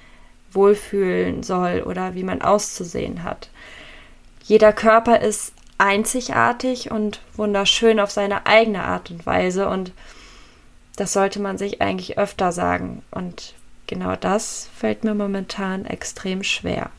wohlfühlen 0.51 1.44
soll 1.44 1.84
oder 1.86 2.15
wie 2.15 2.24
man 2.24 2.42
auszusehen 2.42 3.24
hat. 3.24 3.50
Jeder 4.44 4.74
Körper 4.74 5.22
ist 5.22 5.54
einzigartig 5.77 6.92
und 6.92 7.20
wunderschön 7.36 8.00
auf 8.00 8.12
seine 8.12 8.46
eigene 8.46 8.84
Art 8.84 9.12
und 9.12 9.25
Weise 9.25 9.68
und 9.68 9.92
das 10.96 11.12
sollte 11.12 11.42
man 11.42 11.58
sich 11.58 11.82
eigentlich 11.82 12.18
öfter 12.18 12.51
sagen 12.51 13.04
und 13.12 13.54
genau 13.88 14.15
das 14.15 14.70
fällt 14.75 15.04
mir 15.04 15.13
momentan 15.13 15.86
extrem 15.86 16.44
schwer. 16.44 16.89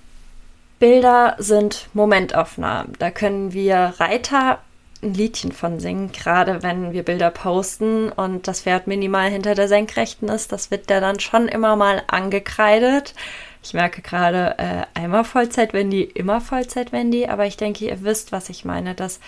Bilder 0.78 1.36
sind 1.38 1.88
Momentaufnahmen. 1.94 2.92
Da 2.98 3.10
können 3.10 3.54
wir 3.54 3.94
Reiter 3.96 4.58
ein 5.02 5.14
Liedchen 5.14 5.52
von 5.52 5.80
singen, 5.80 6.12
gerade 6.12 6.62
wenn 6.62 6.92
wir 6.92 7.02
Bilder 7.02 7.30
posten 7.30 8.10
und 8.10 8.48
das 8.48 8.62
Pferd 8.62 8.86
minimal 8.86 9.30
hinter 9.30 9.54
der 9.54 9.68
Senkrechten 9.68 10.28
ist. 10.28 10.52
Das 10.52 10.70
wird 10.70 10.90
ja 10.90 11.00
dann 11.00 11.20
schon 11.20 11.48
immer 11.48 11.76
mal 11.76 12.02
angekreidet. 12.06 13.14
Ich 13.62 13.74
merke 13.74 14.00
gerade 14.00 14.54
äh, 14.58 14.82
einmal 14.94 15.24
Vollzeit-Wendy, 15.24 16.02
immer 16.02 16.40
Vollzeit-Wendy, 16.40 17.26
aber 17.26 17.46
ich 17.46 17.56
denke, 17.56 17.84
ihr 17.84 18.02
wisst, 18.02 18.32
was 18.32 18.48
ich 18.48 18.64
meine, 18.64 18.94
dass 18.94 19.20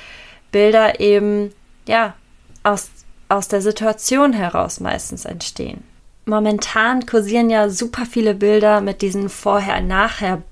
Bilder 0.52 1.00
eben, 1.00 1.52
ja, 1.86 2.14
aus, 2.62 2.90
aus 3.28 3.48
der 3.48 3.60
Situation 3.60 4.32
heraus 4.32 4.80
meistens 4.80 5.24
entstehen. 5.24 5.82
Momentan 6.24 7.06
kursieren 7.06 7.50
ja 7.50 7.68
super 7.68 8.06
viele 8.06 8.34
Bilder 8.34 8.80
mit 8.80 9.02
diesen 9.02 9.28
Vorher-Nachher- 9.28 10.42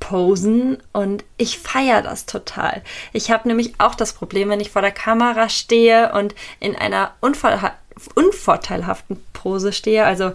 posen 0.00 0.78
und 0.92 1.24
ich 1.36 1.58
feiere 1.58 2.02
das 2.02 2.26
total. 2.26 2.82
Ich 3.12 3.30
habe 3.30 3.46
nämlich 3.46 3.74
auch 3.78 3.94
das 3.94 4.12
Problem, 4.12 4.48
wenn 4.48 4.60
ich 4.60 4.70
vor 4.70 4.82
der 4.82 4.90
Kamera 4.90 5.48
stehe 5.48 6.12
und 6.12 6.34
in 6.58 6.74
einer 6.74 7.12
unvorteilhaften 8.14 9.22
Pose 9.32 9.72
stehe, 9.72 10.04
also 10.04 10.32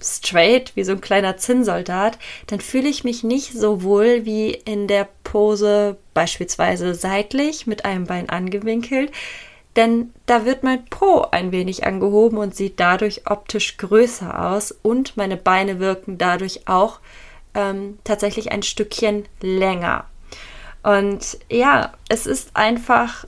straight 0.00 0.76
wie 0.76 0.84
so 0.84 0.92
ein 0.92 1.00
kleiner 1.00 1.38
Zinnsoldat, 1.38 2.18
dann 2.46 2.60
fühle 2.60 2.88
ich 2.88 3.02
mich 3.02 3.24
nicht 3.24 3.52
so 3.52 3.82
wohl 3.82 4.24
wie 4.24 4.50
in 4.52 4.86
der 4.86 5.08
Pose 5.24 5.96
beispielsweise 6.14 6.94
seitlich 6.94 7.66
mit 7.66 7.84
einem 7.84 8.04
Bein 8.04 8.28
angewinkelt, 8.28 9.10
denn 9.74 10.12
da 10.26 10.44
wird 10.44 10.62
mein 10.62 10.84
Po 10.86 11.26
ein 11.30 11.52
wenig 11.52 11.86
angehoben 11.86 12.38
und 12.38 12.54
sieht 12.54 12.78
dadurch 12.80 13.22
optisch 13.26 13.76
größer 13.76 14.50
aus 14.50 14.72
und 14.72 15.16
meine 15.16 15.36
Beine 15.36 15.80
wirken 15.80 16.18
dadurch 16.18 16.68
auch 16.68 17.00
ähm, 17.56 17.98
tatsächlich 18.04 18.52
ein 18.52 18.62
Stückchen 18.62 19.24
länger. 19.40 20.04
Und 20.82 21.38
ja, 21.50 21.94
es 22.08 22.26
ist 22.26 22.50
einfach 22.54 23.24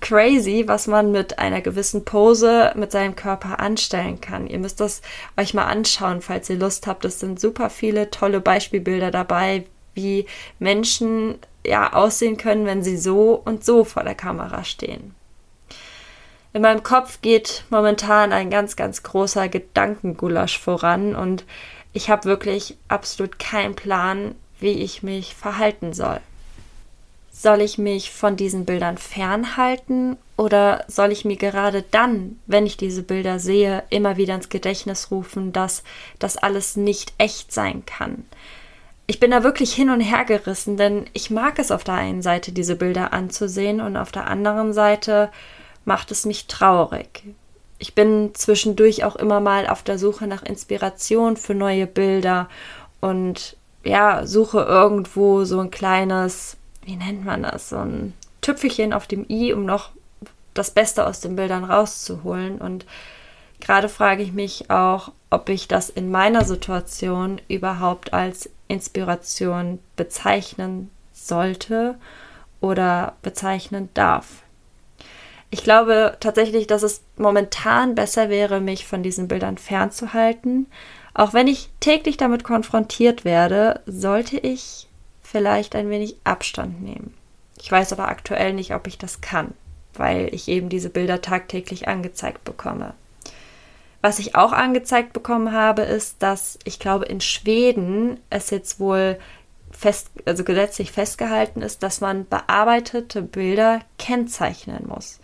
crazy, 0.00 0.64
was 0.66 0.86
man 0.86 1.12
mit 1.12 1.38
einer 1.38 1.60
gewissen 1.60 2.04
Pose 2.04 2.72
mit 2.76 2.92
seinem 2.92 3.16
Körper 3.16 3.58
anstellen 3.60 4.20
kann. 4.20 4.46
Ihr 4.46 4.58
müsst 4.58 4.80
das 4.80 5.02
euch 5.36 5.54
mal 5.54 5.64
anschauen, 5.64 6.22
falls 6.22 6.48
ihr 6.48 6.56
Lust 6.56 6.86
habt. 6.86 7.04
Es 7.04 7.20
sind 7.20 7.40
super 7.40 7.68
viele 7.68 8.10
tolle 8.10 8.40
Beispielbilder 8.40 9.10
dabei, 9.10 9.64
wie 9.94 10.26
Menschen 10.58 11.38
ja 11.66 11.92
aussehen 11.92 12.36
können, 12.36 12.66
wenn 12.66 12.82
sie 12.82 12.96
so 12.96 13.34
und 13.44 13.64
so 13.64 13.84
vor 13.84 14.04
der 14.04 14.14
Kamera 14.14 14.64
stehen. 14.64 15.14
In 16.52 16.62
meinem 16.62 16.82
Kopf 16.82 17.20
geht 17.20 17.64
momentan 17.70 18.32
ein 18.32 18.48
ganz, 18.48 18.76
ganz 18.76 19.02
großer 19.02 19.48
Gedankengulasch 19.48 20.58
voran 20.58 21.16
und 21.16 21.44
ich 21.94 22.10
habe 22.10 22.24
wirklich 22.24 22.76
absolut 22.88 23.38
keinen 23.38 23.74
Plan, 23.74 24.34
wie 24.60 24.82
ich 24.82 25.02
mich 25.02 25.34
verhalten 25.34 25.94
soll. 25.94 26.20
Soll 27.32 27.62
ich 27.62 27.78
mich 27.78 28.10
von 28.10 28.36
diesen 28.36 28.64
Bildern 28.64 28.98
fernhalten 28.98 30.16
oder 30.36 30.84
soll 30.88 31.12
ich 31.12 31.24
mir 31.24 31.36
gerade 31.36 31.82
dann, 31.82 32.38
wenn 32.46 32.66
ich 32.66 32.76
diese 32.76 33.02
Bilder 33.02 33.38
sehe, 33.38 33.84
immer 33.90 34.16
wieder 34.16 34.34
ins 34.34 34.48
Gedächtnis 34.48 35.10
rufen, 35.10 35.52
dass 35.52 35.82
das 36.18 36.36
alles 36.36 36.76
nicht 36.76 37.14
echt 37.18 37.52
sein 37.52 37.86
kann? 37.86 38.24
Ich 39.06 39.20
bin 39.20 39.30
da 39.30 39.44
wirklich 39.44 39.72
hin 39.72 39.90
und 39.90 40.00
her 40.00 40.24
gerissen, 40.24 40.76
denn 40.76 41.06
ich 41.12 41.30
mag 41.30 41.58
es 41.58 41.70
auf 41.70 41.84
der 41.84 41.94
einen 41.94 42.22
Seite, 42.22 42.52
diese 42.52 42.74
Bilder 42.74 43.12
anzusehen 43.12 43.80
und 43.80 43.96
auf 43.96 44.10
der 44.10 44.26
anderen 44.26 44.72
Seite 44.72 45.30
macht 45.84 46.10
es 46.10 46.24
mich 46.24 46.46
traurig. 46.46 47.22
Ich 47.84 47.94
bin 47.94 48.30
zwischendurch 48.34 49.04
auch 49.04 49.14
immer 49.16 49.40
mal 49.40 49.66
auf 49.66 49.82
der 49.82 49.98
Suche 49.98 50.26
nach 50.26 50.42
Inspiration 50.42 51.36
für 51.36 51.54
neue 51.54 51.86
Bilder 51.86 52.48
und 53.02 53.58
ja, 53.84 54.26
suche 54.26 54.62
irgendwo 54.62 55.44
so 55.44 55.60
ein 55.60 55.70
kleines 55.70 56.56
wie 56.84 56.96
nennt 56.96 57.24
man 57.24 57.42
das, 57.42 57.70
so 57.70 57.78
ein 57.78 58.14
Tüpfelchen 58.40 58.92
auf 58.92 59.06
dem 59.06 59.26
i, 59.28 59.52
um 59.52 59.64
noch 59.64 59.90
das 60.52 60.70
Beste 60.70 61.06
aus 61.06 61.20
den 61.20 61.36
Bildern 61.36 61.64
rauszuholen. 61.64 62.58
Und 62.58 62.86
gerade 63.60 63.88
frage 63.88 64.22
ich 64.22 64.32
mich 64.32 64.70
auch, 64.70 65.12
ob 65.30 65.48
ich 65.48 65.66
das 65.66 65.90
in 65.90 66.10
meiner 66.10 66.44
Situation 66.44 67.40
überhaupt 67.48 68.12
als 68.12 68.50
Inspiration 68.68 69.78
bezeichnen 69.96 70.90
sollte 71.12 71.96
oder 72.60 73.14
bezeichnen 73.22 73.88
darf. 73.94 74.43
Ich 75.54 75.62
glaube 75.62 76.16
tatsächlich, 76.18 76.66
dass 76.66 76.82
es 76.82 77.04
momentan 77.16 77.94
besser 77.94 78.28
wäre, 78.28 78.60
mich 78.60 78.88
von 78.88 79.04
diesen 79.04 79.28
Bildern 79.28 79.56
fernzuhalten. 79.56 80.66
Auch 81.14 81.32
wenn 81.32 81.46
ich 81.46 81.70
täglich 81.78 82.16
damit 82.16 82.42
konfrontiert 82.42 83.24
werde, 83.24 83.80
sollte 83.86 84.36
ich 84.36 84.88
vielleicht 85.22 85.76
ein 85.76 85.90
wenig 85.90 86.16
Abstand 86.24 86.82
nehmen. 86.82 87.14
Ich 87.62 87.70
weiß 87.70 87.92
aber 87.92 88.08
aktuell 88.08 88.52
nicht, 88.52 88.74
ob 88.74 88.88
ich 88.88 88.98
das 88.98 89.20
kann, 89.20 89.54
weil 89.92 90.28
ich 90.34 90.48
eben 90.48 90.70
diese 90.70 90.90
Bilder 90.90 91.22
tagtäglich 91.22 91.86
angezeigt 91.86 92.42
bekomme. 92.42 92.94
Was 94.02 94.18
ich 94.18 94.34
auch 94.34 94.50
angezeigt 94.50 95.12
bekommen 95.12 95.52
habe, 95.52 95.82
ist, 95.82 96.20
dass 96.20 96.58
ich 96.64 96.80
glaube, 96.80 97.04
in 97.04 97.20
Schweden 97.20 98.18
es 98.28 98.50
jetzt 98.50 98.80
wohl 98.80 99.20
fest, 99.84 100.08
also 100.24 100.44
gesetzlich 100.44 100.92
festgehalten 100.92 101.60
ist, 101.60 101.82
dass 101.82 102.00
man 102.00 102.26
bearbeitete 102.26 103.20
Bilder 103.20 103.80
kennzeichnen 103.98 104.86
muss. 104.86 105.20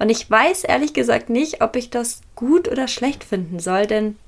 Und 0.00 0.08
ich 0.10 0.28
weiß 0.28 0.64
ehrlich 0.64 0.92
gesagt 0.92 1.30
nicht, 1.30 1.62
ob 1.62 1.76
ich 1.76 1.88
das 1.88 2.22
gut 2.34 2.66
oder 2.66 2.88
schlecht 2.88 3.22
finden 3.22 3.60
soll, 3.60 3.86
denn 3.86 4.18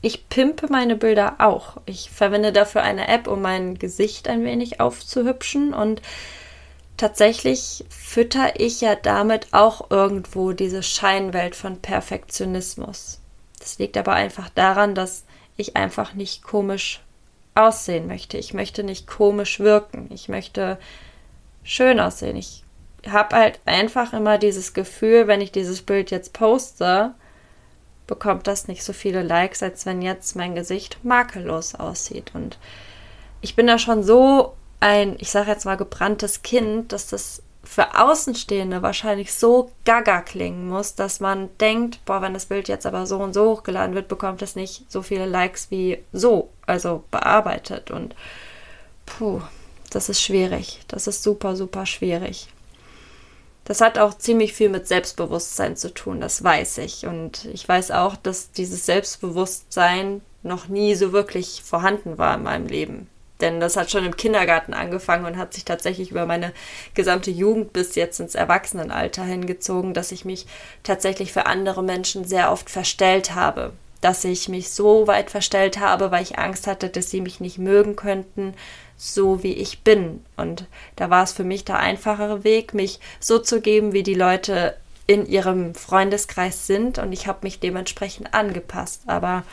ich 0.00 0.30
pimpe 0.30 0.68
meine 0.70 0.96
Bilder 0.96 1.34
auch. 1.36 1.76
Ich 1.84 2.10
verwende 2.10 2.50
dafür 2.50 2.82
eine 2.82 3.08
App, 3.08 3.28
um 3.28 3.42
mein 3.42 3.78
Gesicht 3.78 4.26
ein 4.26 4.42
wenig 4.42 4.80
aufzuhübschen 4.80 5.74
und 5.74 6.00
tatsächlich 6.96 7.84
fütter 7.90 8.58
ich 8.58 8.80
ja 8.80 8.94
damit 8.94 9.48
auch 9.52 9.90
irgendwo 9.90 10.52
diese 10.52 10.82
Scheinwelt 10.82 11.56
von 11.56 11.82
Perfektionismus. 11.82 13.20
Das 13.58 13.78
liegt 13.78 13.98
aber 13.98 14.14
einfach 14.14 14.48
daran, 14.48 14.94
dass 14.94 15.24
ich 15.58 15.76
einfach 15.76 16.14
nicht 16.14 16.42
komisch 16.42 17.02
aussehen 17.56 18.06
möchte. 18.06 18.38
Ich 18.38 18.54
möchte 18.54 18.82
nicht 18.84 19.06
komisch 19.06 19.60
wirken. 19.60 20.08
Ich 20.12 20.28
möchte 20.28 20.78
schön 21.62 22.00
aussehen. 22.00 22.36
Ich 22.36 22.64
habe 23.06 23.36
halt 23.36 23.60
einfach 23.66 24.12
immer 24.12 24.38
dieses 24.38 24.74
Gefühl, 24.74 25.26
wenn 25.26 25.40
ich 25.40 25.52
dieses 25.52 25.82
Bild 25.82 26.10
jetzt 26.10 26.32
poste, 26.32 27.14
bekommt 28.06 28.46
das 28.46 28.68
nicht 28.68 28.84
so 28.84 28.92
viele 28.92 29.22
Likes, 29.22 29.62
als 29.62 29.86
wenn 29.86 30.02
jetzt 30.02 30.36
mein 30.36 30.54
Gesicht 30.54 31.04
makellos 31.04 31.74
aussieht. 31.74 32.32
Und 32.34 32.58
ich 33.40 33.56
bin 33.56 33.66
da 33.66 33.78
schon 33.78 34.02
so 34.02 34.54
ein, 34.80 35.16
ich 35.18 35.30
sage 35.30 35.50
jetzt 35.50 35.64
mal, 35.64 35.76
gebranntes 35.76 36.42
Kind, 36.42 36.92
dass 36.92 37.08
das 37.08 37.42
für 37.66 37.98
Außenstehende 37.98 38.80
wahrscheinlich 38.80 39.34
so 39.34 39.70
gaga 39.84 40.22
klingen 40.22 40.68
muss, 40.68 40.94
dass 40.94 41.20
man 41.20 41.48
denkt, 41.58 42.04
boah, 42.04 42.22
wenn 42.22 42.32
das 42.32 42.46
Bild 42.46 42.68
jetzt 42.68 42.86
aber 42.86 43.06
so 43.06 43.18
und 43.18 43.34
so 43.34 43.50
hochgeladen 43.50 43.94
wird, 43.94 44.08
bekommt 44.08 44.40
es 44.40 44.54
nicht 44.54 44.84
so 44.88 45.02
viele 45.02 45.26
Likes 45.26 45.70
wie 45.70 45.98
so, 46.12 46.48
also 46.64 47.02
bearbeitet. 47.10 47.90
Und 47.90 48.14
puh, 49.04 49.42
das 49.90 50.08
ist 50.08 50.22
schwierig. 50.22 50.80
Das 50.88 51.06
ist 51.06 51.22
super, 51.22 51.56
super 51.56 51.86
schwierig. 51.86 52.48
Das 53.64 53.80
hat 53.80 53.98
auch 53.98 54.14
ziemlich 54.14 54.52
viel 54.52 54.68
mit 54.68 54.86
Selbstbewusstsein 54.86 55.76
zu 55.76 55.92
tun, 55.92 56.20
das 56.20 56.44
weiß 56.44 56.78
ich. 56.78 57.04
Und 57.04 57.46
ich 57.46 57.68
weiß 57.68 57.90
auch, 57.90 58.14
dass 58.14 58.52
dieses 58.52 58.86
Selbstbewusstsein 58.86 60.22
noch 60.44 60.68
nie 60.68 60.94
so 60.94 61.12
wirklich 61.12 61.62
vorhanden 61.64 62.16
war 62.16 62.36
in 62.36 62.44
meinem 62.44 62.66
Leben. 62.66 63.08
Denn 63.40 63.60
das 63.60 63.76
hat 63.76 63.90
schon 63.90 64.06
im 64.06 64.16
Kindergarten 64.16 64.72
angefangen 64.72 65.26
und 65.26 65.36
hat 65.36 65.52
sich 65.52 65.64
tatsächlich 65.64 66.10
über 66.10 66.24
meine 66.24 66.52
gesamte 66.94 67.30
Jugend 67.30 67.72
bis 67.72 67.94
jetzt 67.94 68.18
ins 68.18 68.34
Erwachsenenalter 68.34 69.24
hingezogen, 69.24 69.92
dass 69.92 70.12
ich 70.12 70.24
mich 70.24 70.46
tatsächlich 70.82 71.32
für 71.32 71.46
andere 71.46 71.82
Menschen 71.82 72.24
sehr 72.24 72.50
oft 72.50 72.70
verstellt 72.70 73.34
habe. 73.34 73.72
Dass 74.00 74.24
ich 74.24 74.48
mich 74.48 74.70
so 74.70 75.06
weit 75.06 75.30
verstellt 75.30 75.78
habe, 75.78 76.10
weil 76.10 76.22
ich 76.22 76.38
Angst 76.38 76.66
hatte, 76.66 76.88
dass 76.88 77.10
sie 77.10 77.20
mich 77.20 77.40
nicht 77.40 77.58
mögen 77.58 77.96
könnten, 77.96 78.54
so 78.96 79.42
wie 79.42 79.52
ich 79.52 79.82
bin. 79.82 80.24
Und 80.36 80.66
da 80.96 81.10
war 81.10 81.24
es 81.24 81.32
für 81.32 81.44
mich 81.44 81.64
der 81.64 81.78
einfachere 81.78 82.44
Weg, 82.44 82.72
mich 82.72 83.00
so 83.20 83.38
zu 83.38 83.60
geben, 83.60 83.92
wie 83.92 84.02
die 84.02 84.14
Leute 84.14 84.76
in 85.06 85.26
ihrem 85.26 85.74
Freundeskreis 85.74 86.66
sind. 86.66 86.98
Und 86.98 87.12
ich 87.12 87.26
habe 87.26 87.40
mich 87.42 87.60
dementsprechend 87.60 88.32
angepasst. 88.32 89.02
Aber 89.06 89.44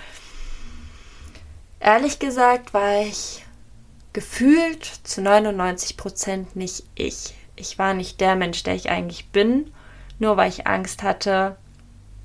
ehrlich 1.80 2.20
gesagt 2.20 2.74
war 2.74 3.02
ich 3.02 3.44
gefühlt 4.14 4.86
zu 4.86 5.22
99 5.22 5.98
Prozent 5.98 6.56
nicht 6.56 6.84
ich. 6.96 7.34
Ich 7.56 7.78
war 7.78 7.94
nicht 7.94 8.22
der 8.22 8.36
Mensch, 8.36 8.64
der 8.64 8.76
ich 8.76 8.90
eigentlich 8.90 9.28
bin, 9.30 9.72
nur 10.20 10.38
weil 10.38 10.50
ich 10.50 10.68
Angst 10.68 11.04
hatte, 11.04 11.58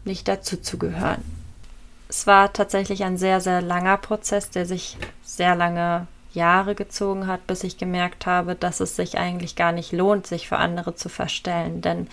nicht 0.04 0.28
dazu 0.28 0.56
zu 0.56 0.78
gehören. 0.78 1.22
Es 2.08 2.26
war 2.26 2.52
tatsächlich 2.52 3.04
ein 3.04 3.18
sehr, 3.18 3.40
sehr 3.40 3.60
langer 3.60 3.98
Prozess, 3.98 4.50
der 4.50 4.64
sich 4.64 4.96
sehr 5.22 5.54
lange 5.54 6.06
Jahre 6.32 6.74
gezogen 6.74 7.26
hat, 7.26 7.46
bis 7.46 7.64
ich 7.64 7.76
gemerkt 7.76 8.26
habe, 8.26 8.54
dass 8.54 8.80
es 8.80 8.96
sich 8.96 9.18
eigentlich 9.18 9.56
gar 9.56 9.72
nicht 9.72 9.92
lohnt, 9.92 10.26
sich 10.26 10.48
für 10.48 10.56
andere 10.56 10.94
zu 10.94 11.08
verstellen. 11.08 11.82
Denn 11.82 12.08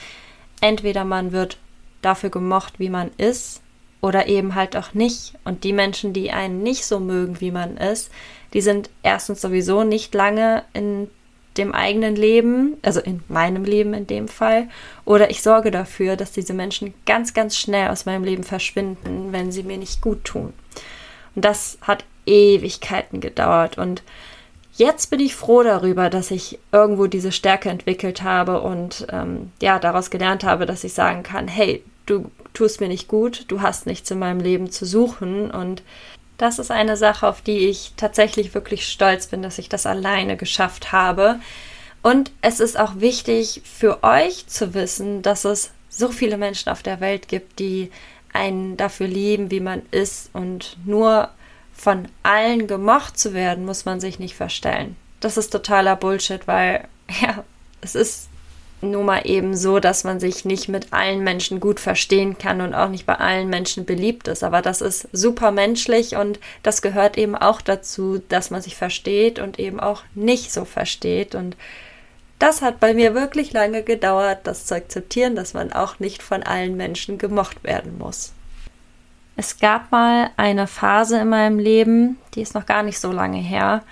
entweder 0.60 1.05
man 1.05 1.32
wird 1.32 1.58
dafür 2.01 2.29
gemocht, 2.29 2.79
wie 2.79 2.89
man 2.89 3.12
ist, 3.17 3.62
oder 4.01 4.27
eben 4.27 4.53
halt 4.53 4.75
auch 4.77 4.94
nicht. 4.94 5.34
Und 5.46 5.63
die 5.63 5.74
Menschen, 5.74 6.13
die 6.13 6.32
einen 6.32 6.62
nicht 6.62 6.86
so 6.86 7.00
mögen, 7.00 7.41
wie 7.41 7.51
man 7.51 7.77
ist, 7.77 8.12
die 8.55 8.62
sind 8.62 8.89
erstens 9.03 9.41
sowieso 9.41 9.83
nicht 9.83 10.15
lange 10.15 10.63
in 10.74 11.09
dem 11.57 11.74
eigenen 11.74 12.15
Leben, 12.15 12.77
also 12.83 13.01
in 13.01 13.21
meinem 13.27 13.65
Leben 13.65 13.93
in 13.93 14.07
dem 14.07 14.29
Fall, 14.29 14.69
oder 15.03 15.29
ich 15.29 15.41
sorge 15.41 15.71
dafür, 15.71 16.15
dass 16.15 16.31
diese 16.31 16.53
Menschen 16.53 16.93
ganz, 17.05 17.33
ganz 17.33 17.57
schnell 17.57 17.89
aus 17.89 18.05
meinem 18.05 18.24
Leben 18.24 18.45
verschwinden, 18.45 19.33
wenn 19.33 19.51
sie 19.51 19.63
mir 19.63 19.77
nicht 19.77 20.00
gut 20.00 20.24
tun. 20.24 20.53
Und 21.35 21.43
das 21.43 21.77
hat 21.81 22.05
Ewigkeiten 22.25 23.19
gedauert. 23.19 23.77
Und 23.77 24.03
jetzt 24.75 25.09
bin 25.09 25.19
ich 25.19 25.35
froh 25.35 25.62
darüber, 25.62 26.09
dass 26.09 26.31
ich 26.31 26.57
irgendwo 26.71 27.07
diese 27.07 27.33
Stärke 27.33 27.69
entwickelt 27.69 28.24
habe 28.24 28.62
und 28.62 29.05
ähm, 29.12 29.51
ja, 29.62 29.79
daraus 29.79 30.09
gelernt 30.09 30.45
habe, 30.45 30.65
dass 30.65 30.85
ich 30.85 30.93
sagen 30.93 31.24
kann, 31.24 31.50
hey, 31.50 31.83
du 32.05 32.31
tust 32.53 32.79
mir 32.79 32.88
nicht 32.88 33.09
gut, 33.09 33.43
du 33.50 33.62
hast 33.62 33.85
nichts 33.85 34.09
in 34.12 34.19
meinem 34.19 34.39
Leben 34.39 34.71
zu 34.71 34.85
suchen. 34.85 35.51
Und 35.51 35.83
das 36.38 36.60
ist 36.60 36.72
eine 36.72 36.98
Sache, 36.98 37.27
auf 37.27 37.42
die 37.42 37.70
ich 37.70 37.94
tatsächlich 37.98 38.54
wirklich 38.54 38.88
stolz 38.88 39.27
bin, 39.27 39.42
dass 39.42 39.58
ich 39.58 39.70
das 39.70 39.86
alleine 39.86 40.38
geschafft 40.38 40.92
habe. 40.92 41.39
Und 42.01 42.32
es 42.42 42.60
ist 42.60 42.80
auch 42.80 43.00
wichtig 43.00 43.62
für 43.63 44.04
euch 44.04 44.46
zu 44.48 44.74
wissen, 44.74 45.22
dass 45.22 45.46
es 45.46 45.72
so 45.89 46.10
viele 46.10 46.38
Menschen 46.38 46.70
auf 46.70 46.84
der 46.84 47.00
Welt 47.00 47.27
gibt, 47.27 47.60
die 47.60 47.89
einen 48.34 48.77
dafür 48.77 49.08
lieben, 49.08 49.50
wie 49.50 49.62
man 49.62 49.82
ist 49.92 50.30
und 50.34 50.77
nur 50.86 51.30
von 51.74 52.08
allen 52.24 52.68
gemocht 52.68 53.18
zu 53.18 53.34
werden, 53.34 53.65
muss 53.65 53.86
man 53.86 54.00
sich 54.00 54.20
nicht 54.20 54.36
verstellen. 54.36 54.96
Das 55.20 55.38
ist 55.38 55.50
totaler 55.50 55.96
Bullshit, 55.96 56.48
weil 56.48 56.88
ja, 57.22 57.44
es 57.82 57.96
ist 57.96 58.27
nun 58.92 59.06
mal 59.06 59.22
eben 59.25 59.56
so, 59.56 59.80
dass 59.80 60.04
man 60.04 60.20
sich 60.20 60.46
nicht 60.46 60.70
mit 60.70 60.94
allen 60.94 61.24
Menschen 61.24 61.60
gut 61.60 61.80
verstehen 61.80 62.38
kann 62.38 62.62
und 62.62 62.74
auch 62.74 62.89
nicht 62.89 63.06
bei 63.06 63.15
allen 63.15 63.50
Menschen 63.50 63.86
beliebt 63.86 64.27
ist. 64.27 64.44
Aber 64.44 64.62
das 64.62 64.82
ist 64.82 65.08
super 65.12 65.51
menschlich 65.51 66.15
und 66.15 66.39
das 66.63 66.82
gehört 66.82 67.18
eben 67.18 67.36
auch 67.36 67.62
dazu, 67.62 68.22
dass 68.30 68.51
man 68.51 68.62
sich 68.62 68.75
versteht 68.75 69.39
und 69.39 69.60
eben 69.60 69.80
auch 69.80 70.04
nicht 70.13 70.51
so 70.51 70.65
versteht. 70.65 71.36
Und 71.36 71.56
das 72.39 72.62
hat 72.62 72.80
bei 72.80 72.94
mir 72.94 73.13
wirklich 73.15 73.54
lange 73.54 73.84
gedauert, 73.84 74.39
das 74.44 74.65
zu 74.65 74.75
akzeptieren, 74.75 75.36
dass 75.36 75.54
man 75.54 75.72
auch 75.72 76.00
nicht 76.00 76.22
von 76.22 76.44
allen 76.44 76.77
Menschen 76.77 77.18
gemocht 77.18 77.63
werden 77.63 77.98
muss. 77.98 78.34
Es 79.38 79.60
gab 79.60 79.92
mal 79.92 80.30
eine 80.38 80.68
Phase 80.68 81.20
in 81.20 81.30
meinem 81.30 81.60
Leben, 81.60 82.18
die 82.34 82.42
ist 82.42 82.56
noch 82.56 82.65
gar 82.65 82.84
nicht 82.84 83.00
so 83.00 83.12
lange 83.12 83.39
her, 83.39 83.84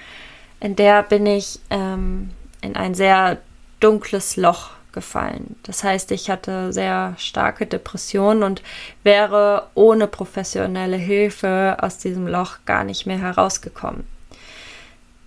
in 0.59 0.77
der 0.77 1.03
bin 1.03 1.25
ich 1.25 1.59
ähm, 1.69 2.31
in 2.61 2.77
ein 2.77 2.95
sehr 2.95 3.39
dunkles 3.81 4.37
Loch 4.37 4.71
gefallen. 4.93 5.55
Das 5.63 5.83
heißt, 5.83 6.11
ich 6.11 6.29
hatte 6.29 6.71
sehr 6.71 7.15
starke 7.17 7.65
Depressionen 7.65 8.43
und 8.43 8.61
wäre 9.03 9.67
ohne 9.75 10.07
professionelle 10.07 10.97
Hilfe 10.97 11.77
aus 11.81 11.97
diesem 11.97 12.27
Loch 12.27 12.57
gar 12.65 12.83
nicht 12.83 13.05
mehr 13.05 13.19
herausgekommen. 13.19 14.05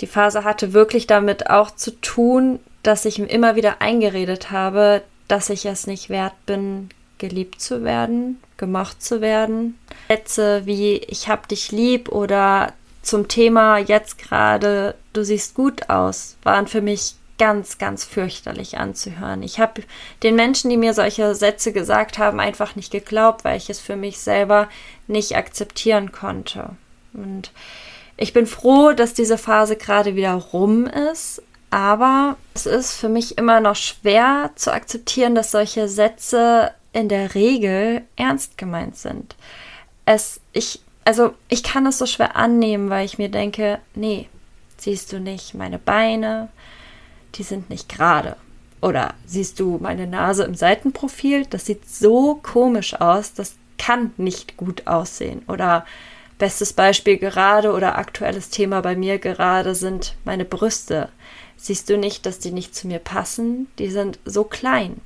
Die 0.01 0.07
Phase 0.07 0.45
hatte 0.45 0.73
wirklich 0.73 1.07
damit 1.07 1.51
auch 1.51 1.71
zu 1.71 1.91
tun, 2.01 2.61
dass 2.83 3.05
ich 3.05 3.19
mir 3.19 3.27
immer 3.27 3.57
wieder 3.57 3.81
eingeredet 3.81 4.51
habe, 4.51 5.03
dass 5.29 5.51
ich 5.51 5.67
es 5.67 5.87
nicht 5.87 6.09
wert 6.09 6.35
bin, 6.47 6.91
geliebt 7.19 7.61
zu 7.61 7.83
werden, 7.83 8.41
gemocht 8.57 9.03
zu 9.03 9.21
werden. 9.21 9.79
Sätze 10.09 10.63
wie 10.67 10.99
ich 10.99 11.29
hab 11.29 11.49
dich 11.49 11.73
lieb 11.73 12.11
oder 12.11 12.73
zum 13.03 13.29
Thema 13.29 13.79
jetzt 13.79 14.19
gerade 14.19 14.95
du 15.13 15.25
siehst 15.25 15.55
gut 15.55 15.89
aus 15.89 16.37
waren 16.43 16.67
für 16.67 16.81
mich 16.81 17.15
ganz, 17.39 17.79
ganz 17.79 18.05
fürchterlich 18.05 18.79
anzuhören. 18.79 19.43
Ich 19.43 19.61
habe 19.61 19.83
den 20.23 20.37
Menschen, 20.37 20.71
die 20.71 20.77
mir 20.77 20.95
solche 20.95 21.35
Sätze 21.35 21.73
gesagt 21.73 22.19
haben, 22.19 22.41
einfach 22.41 22.77
nicht 22.77 22.91
geglaubt, 22.91 23.45
weil 23.45 23.57
ich 23.57 23.69
es 23.69 23.81
für 23.81 23.97
mich 23.97 24.19
selber 24.19 24.69
nicht 25.07 25.37
akzeptieren 25.37 26.13
konnte. 26.13 26.71
Und 27.13 27.51
ich 28.17 28.33
bin 28.33 28.47
froh, 28.47 28.93
dass 28.93 29.15
diese 29.15 29.39
Phase 29.39 29.77
gerade 29.77 30.17
wieder 30.17 30.35
rum 30.35 30.87
ist, 30.87 31.43
aber 31.71 32.37
es 32.55 32.67
ist 32.67 32.93
für 32.93 33.09
mich 33.09 33.37
immer 33.37 33.61
noch 33.61 33.77
schwer 33.77 34.51
zu 34.55 34.73
akzeptieren, 34.73 35.35
dass 35.35 35.51
solche 35.51 35.89
Sätze 35.89 36.73
in 36.93 37.09
der 37.09 37.35
Regel 37.35 38.03
ernst 38.17 38.57
gemeint 38.57 38.97
sind. 38.97 39.37
Es, 40.07 40.41
ich, 40.53 40.81
also 41.05 41.35
ich 41.49 41.63
kann 41.63 41.85
es 41.85 41.99
so 41.99 42.07
schwer 42.07 42.37
annehmen, 42.37 42.89
weil 42.89 43.05
ich 43.05 43.19
mir 43.19 43.29
denke, 43.29 43.81
nee, 43.95 44.29
siehst 44.79 45.13
du 45.13 45.21
nicht 45.21 45.55
meine 45.55 45.79
Beine, 45.79 46.49
die 47.37 47.43
sind 47.43 47.71
nicht 47.71 47.89
gerade. 47.89 48.37
Oder 48.81 49.15
siehst 49.27 49.59
du 49.59 49.79
meine 49.81 50.07
Nase 50.07 50.45
im 50.45 50.55
Seitenprofil? 50.55 51.47
Das 51.47 51.67
sieht 51.67 51.89
so 51.89 52.37
komisch 52.43 52.95
aus, 52.95 53.33
das 53.33 53.55
kann 53.79 54.13
nicht 54.17 54.57
gut 54.57 54.87
aussehen. 54.87 55.43
Oder 55.49 55.87
bestes 56.39 56.73
Beispiel 56.73 57.19
gerade 57.19 57.73
oder 57.73 57.99
aktuelles 57.99 58.51
Thema 58.51 58.83
bei 58.83 58.95
mir 58.95 59.19
gerade 59.19 59.75
sind 59.75 60.15
meine 60.25 60.45
Brüste. 60.45 61.09
Siehst 61.57 61.89
du 61.89 61.97
nicht, 61.97 62.27
dass 62.27 62.39
die 62.39 62.53
nicht 62.53 62.75
zu 62.75 62.87
mir 62.87 62.99
passen? 62.99 63.67
Die 63.79 63.91
sind 63.91 64.19
so 64.25 64.45
klein. 64.45 65.01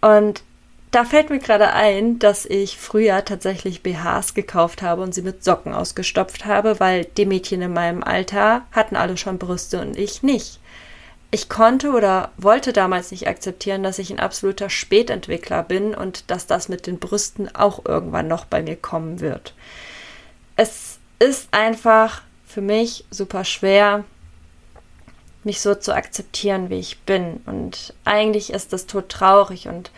Und 0.00 0.42
da 0.90 1.04
fällt 1.04 1.30
mir 1.30 1.38
gerade 1.38 1.72
ein, 1.72 2.18
dass 2.18 2.46
ich 2.46 2.78
früher 2.78 3.24
tatsächlich 3.24 3.82
BHs 3.82 4.34
gekauft 4.34 4.82
habe 4.82 5.02
und 5.02 5.14
sie 5.14 5.22
mit 5.22 5.44
Socken 5.44 5.74
ausgestopft 5.74 6.46
habe, 6.46 6.80
weil 6.80 7.04
die 7.04 7.26
Mädchen 7.26 7.60
in 7.60 7.72
meinem 7.72 8.02
Alter 8.02 8.62
hatten 8.72 8.96
alle 8.96 9.16
schon 9.16 9.38
Brüste 9.38 9.80
und 9.80 9.98
ich 9.98 10.22
nicht 10.22 10.60
ich 11.30 11.48
konnte 11.48 11.90
oder 11.90 12.32
wollte 12.38 12.72
damals 12.72 13.10
nicht 13.10 13.28
akzeptieren, 13.28 13.82
dass 13.82 13.98
ich 13.98 14.10
ein 14.10 14.20
absoluter 14.20 14.70
Spätentwickler 14.70 15.62
bin 15.62 15.94
und 15.94 16.30
dass 16.30 16.46
das 16.46 16.68
mit 16.68 16.86
den 16.86 16.98
Brüsten 16.98 17.54
auch 17.54 17.84
irgendwann 17.84 18.28
noch 18.28 18.46
bei 18.46 18.62
mir 18.62 18.76
kommen 18.76 19.20
wird. 19.20 19.54
Es 20.56 20.98
ist 21.18 21.48
einfach 21.50 22.22
für 22.46 22.62
mich 22.62 23.04
super 23.10 23.44
schwer, 23.44 24.04
mich 25.44 25.60
so 25.60 25.74
zu 25.74 25.94
akzeptieren, 25.94 26.70
wie 26.70 26.78
ich 26.78 27.00
bin. 27.00 27.40
Und 27.44 27.94
eigentlich 28.04 28.52
ist 28.52 28.72
das 28.72 28.86
tot 28.86 29.10
traurig 29.10 29.68
und 29.68 29.90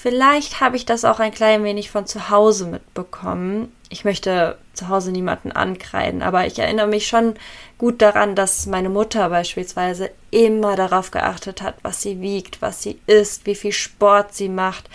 vielleicht 0.00 0.60
habe 0.60 0.76
ich 0.76 0.86
das 0.86 1.04
auch 1.04 1.20
ein 1.20 1.32
klein 1.32 1.62
wenig 1.62 1.90
von 1.90 2.06
zu 2.06 2.30
Hause 2.30 2.66
mitbekommen, 2.66 3.70
ich 3.90 4.04
möchte 4.04 4.56
zu 4.72 4.88
Hause 4.88 5.12
niemanden 5.12 5.52
ankreiden, 5.52 6.22
aber 6.22 6.46
ich 6.46 6.58
erinnere 6.58 6.86
mich 6.86 7.06
schon 7.06 7.34
gut 7.76 8.00
daran, 8.00 8.34
dass 8.34 8.66
meine 8.66 8.88
Mutter 8.88 9.28
beispielsweise 9.28 10.10
immer 10.30 10.74
darauf 10.76 11.10
geachtet 11.10 11.60
hat, 11.60 11.74
was 11.82 12.00
sie 12.00 12.20
wiegt, 12.20 12.62
was 12.62 12.82
sie 12.82 12.98
isst, 13.06 13.44
wie 13.46 13.54
viel 13.54 13.72
Sport 13.72 14.32
sie 14.32 14.48
macht. 14.48 14.88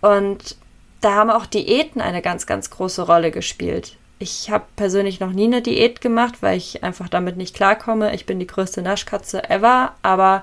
Und 0.00 0.56
da 1.00 1.14
haben 1.14 1.30
auch 1.30 1.46
Diäten 1.46 2.02
eine 2.02 2.20
ganz, 2.20 2.46
ganz 2.46 2.68
große 2.68 3.02
Rolle 3.02 3.30
gespielt. 3.30 3.96
Ich 4.18 4.50
habe 4.50 4.64
persönlich 4.76 5.18
noch 5.18 5.32
nie 5.32 5.46
eine 5.46 5.62
Diät 5.62 6.00
gemacht, 6.00 6.36
weil 6.40 6.58
ich 6.58 6.84
einfach 6.84 7.08
damit 7.08 7.36
nicht 7.36 7.54
klarkomme. 7.54 8.14
Ich 8.14 8.26
bin 8.26 8.38
die 8.38 8.46
größte 8.46 8.82
Naschkatze 8.82 9.48
ever, 9.48 9.94
aber 10.02 10.42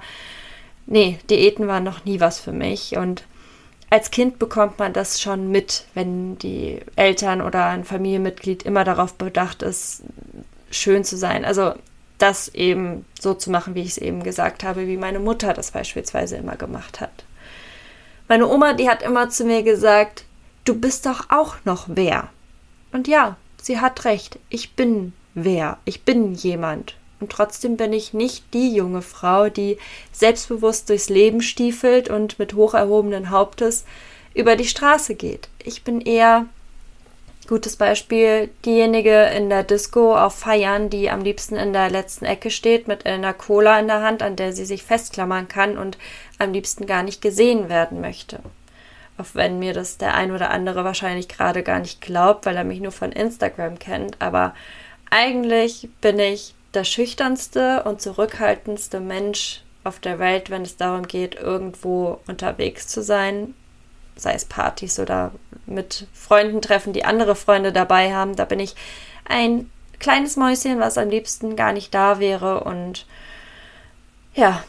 nee, 0.86 1.19
Diäten 1.30 1.67
waren 1.67 1.84
noch 1.84 2.06
nie 2.06 2.19
was 2.19 2.39
für 2.39 2.54
mich. 2.54 2.98
Und 2.98 3.24
als 3.89 4.12
Kind 4.12 4.39
bekommt 4.39 4.78
man 4.80 4.93
das 4.93 5.21
schon 5.21 5.52
mit, 5.52 5.86
wenn 5.93 6.38
die 6.38 6.80
Eltern 6.95 7.41
oder 7.41 7.65
ein 7.65 7.86
Familienmitglied 7.86 8.63
immer 8.63 8.84
darauf 8.84 9.15
bedacht 9.15 9.63
ist, 9.63 10.04
schön 10.69 11.04
zu 11.04 11.17
sein. 11.17 11.43
Also 11.43 11.73
das 12.19 12.49
eben 12.49 13.06
so 13.19 13.34
zu 13.34 13.49
machen, 13.49 13.75
wie 13.75 13.82
ich 13.82 13.89
es 13.89 13.97
eben 13.97 14.23
gesagt 14.23 14.63
habe, 14.63 14.88
wie 14.88 14.97
meine 14.97 15.19
Mutter 15.19 15.54
das 15.54 15.71
beispielsweise 15.71 16.36
immer 16.38 16.56
gemacht 16.56 17.02
hat. 17.02 17.23
Meine 18.28 18.47
Oma, 18.47 18.73
die 18.73 18.89
hat 18.89 19.02
immer 19.02 19.30
zu 19.30 19.45
mir 19.45 19.63
gesagt, 19.63 20.25
du 20.65 20.80
bist 20.80 21.06
doch 21.06 21.30
auch 21.30 21.56
noch 21.65 21.86
wer. 21.88 22.30
Und 22.91 23.08
ja, 23.08 23.38
sie 23.62 23.80
hat 23.80 24.06
recht, 24.06 24.38
ich 24.49 24.75
bin 24.75 25.13
wer, 25.34 25.78
ich 25.86 26.04
bin 26.04 26.36
jemand. 26.36 26.95
Und 27.19 27.32
trotzdem 27.32 27.77
bin 27.77 27.91
ich 27.93 28.13
nicht 28.13 28.53
die 28.53 28.73
junge 28.73 29.01
Frau, 29.01 29.49
die 29.49 29.77
selbstbewusst 30.12 30.89
durchs 30.89 31.10
Leben 31.10 31.41
stiefelt 31.41 32.10
und 32.10 32.39
mit 32.39 32.53
hoch 32.53 32.73
erhobenen 32.73 33.29
Hauptes 33.29 33.84
über 34.34 34.55
die 34.55 34.67
Straße 34.67 35.15
geht. 35.15 35.49
Ich 35.63 35.84
bin 35.84 35.99
eher, 35.99 36.45
gutes 37.47 37.75
Beispiel, 37.75 38.49
diejenige 38.63 39.23
in 39.36 39.49
der 39.49 39.63
Disco 39.63 40.15
auf 40.15 40.36
Feiern, 40.36 40.89
die 40.89 41.10
am 41.10 41.21
liebsten 41.21 41.55
in 41.55 41.73
der 41.73 41.89
letzten 41.89 42.25
Ecke 42.25 42.51
steht 42.51 42.88
mit 42.88 43.05
einer 43.05 43.34
Cola 43.34 43.79
in 43.79 43.88
der 43.88 44.01
Hand, 44.01 44.21
an 44.21 44.36
der 44.36 44.53
sie 44.53 44.65
sich 44.65 44.84
festklammern 44.84 45.47
kann 45.47 45.77
und 45.77 45.97
am 46.38 46.53
liebsten 46.53 46.86
gar 46.86 47.03
nicht 47.03 47.21
gesehen 47.21 47.67
werden 47.67 47.99
möchte. 47.99 48.39
Auch 49.17 49.25
wenn 49.34 49.60
mir 49.60 49.73
das 49.73 49.97
der 49.97 50.13
ein 50.13 50.32
oder 50.32 50.51
andere 50.51 50.86
wahrscheinlich 50.86 51.27
gerade 51.27 51.63
gar 51.63 51.79
nicht 51.79 51.99
glaubt, 51.99 52.45
weil 52.45 52.55
er 52.55 52.63
mich 52.63 52.79
nur 52.79 52.93
von 52.93 53.12
Instagram 53.12 53.77
kennt, 53.77 54.21
aber 54.21 54.53
eigentlich 55.10 55.89
bin 55.99 56.19
ich 56.19 56.53
der 56.73 56.84
schüchternste 56.84 57.84
und 57.84 58.01
zurückhaltendste 58.01 58.99
Mensch 58.99 59.63
auf 59.84 59.99
der 59.99 60.19
Welt, 60.19 60.49
wenn 60.49 60.62
es 60.62 60.77
darum 60.77 61.08
geht, 61.08 61.36
irgendwo 61.36 62.19
unterwegs 62.27 62.88
zu 62.88 63.01
sein, 63.01 63.55
sei 64.15 64.34
es 64.34 64.45
Partys 64.45 64.99
oder 64.99 65.32
mit 65.65 66.08
Freunden 66.13 66.62
treffen, 66.62 66.93
die 66.93 67.05
andere 67.05 67.36
Freunde 67.36 67.71
dabei 67.71 68.13
haben. 68.13 68.36
Da 68.36 68.45
bin 68.45 68.60
ich 68.60 68.75
ein 69.25 69.69
kleines 69.99 70.36
Mäuschen, 70.36 70.79
was 70.79 70.97
am 70.97 71.10
liebsten 71.10 71.55
gar 71.55 71.73
nicht 71.73 71.93
da 71.93 72.19
wäre. 72.19 72.63
Und 72.63 73.05
ja, 74.34 74.63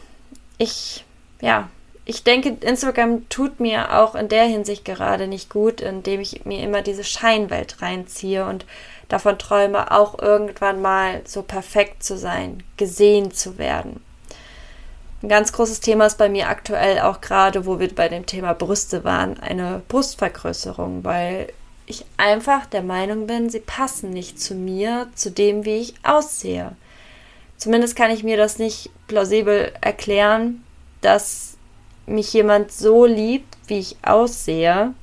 ich, 0.57 1.05
ja, 1.41 1.69
ich 2.05 2.23
denke, 2.23 2.57
Instagram 2.61 3.27
tut 3.29 3.59
mir 3.59 3.99
auch 3.99 4.15
in 4.15 4.27
der 4.27 4.45
Hinsicht 4.45 4.85
gerade 4.85 5.27
nicht 5.27 5.49
gut, 5.49 5.81
indem 5.81 6.19
ich 6.19 6.45
mir 6.45 6.63
immer 6.63 6.81
diese 6.81 7.03
Scheinwelt 7.03 7.81
reinziehe 7.81 8.45
und 8.45 8.65
davon 9.11 9.37
träume, 9.37 9.91
auch 9.91 10.17
irgendwann 10.19 10.81
mal 10.81 11.21
so 11.25 11.41
perfekt 11.41 12.03
zu 12.03 12.17
sein, 12.17 12.63
gesehen 12.77 13.31
zu 13.31 13.57
werden. 13.57 14.01
Ein 15.21 15.29
ganz 15.29 15.51
großes 15.51 15.81
Thema 15.81 16.05
ist 16.05 16.17
bei 16.17 16.29
mir 16.29 16.47
aktuell 16.47 16.99
auch 17.01 17.21
gerade, 17.21 17.65
wo 17.65 17.79
wir 17.79 17.93
bei 17.93 18.09
dem 18.09 18.25
Thema 18.25 18.53
Brüste 18.53 19.03
waren, 19.03 19.39
eine 19.39 19.81
Brustvergrößerung, 19.87 21.03
weil 21.03 21.51
ich 21.85 22.05
einfach 22.17 22.65
der 22.65 22.81
Meinung 22.81 23.27
bin, 23.27 23.49
sie 23.49 23.59
passen 23.59 24.11
nicht 24.11 24.39
zu 24.39 24.55
mir, 24.55 25.09
zu 25.13 25.29
dem, 25.29 25.65
wie 25.65 25.77
ich 25.77 25.93
aussehe. 26.03 26.75
Zumindest 27.57 27.95
kann 27.95 28.09
ich 28.09 28.23
mir 28.23 28.37
das 28.37 28.57
nicht 28.57 28.89
plausibel 29.07 29.71
erklären, 29.81 30.63
dass 31.01 31.57
mich 32.07 32.33
jemand 32.33 32.71
so 32.71 33.05
liebt, 33.05 33.57
wie 33.67 33.79
ich 33.79 33.97
aussehe. 34.03 34.93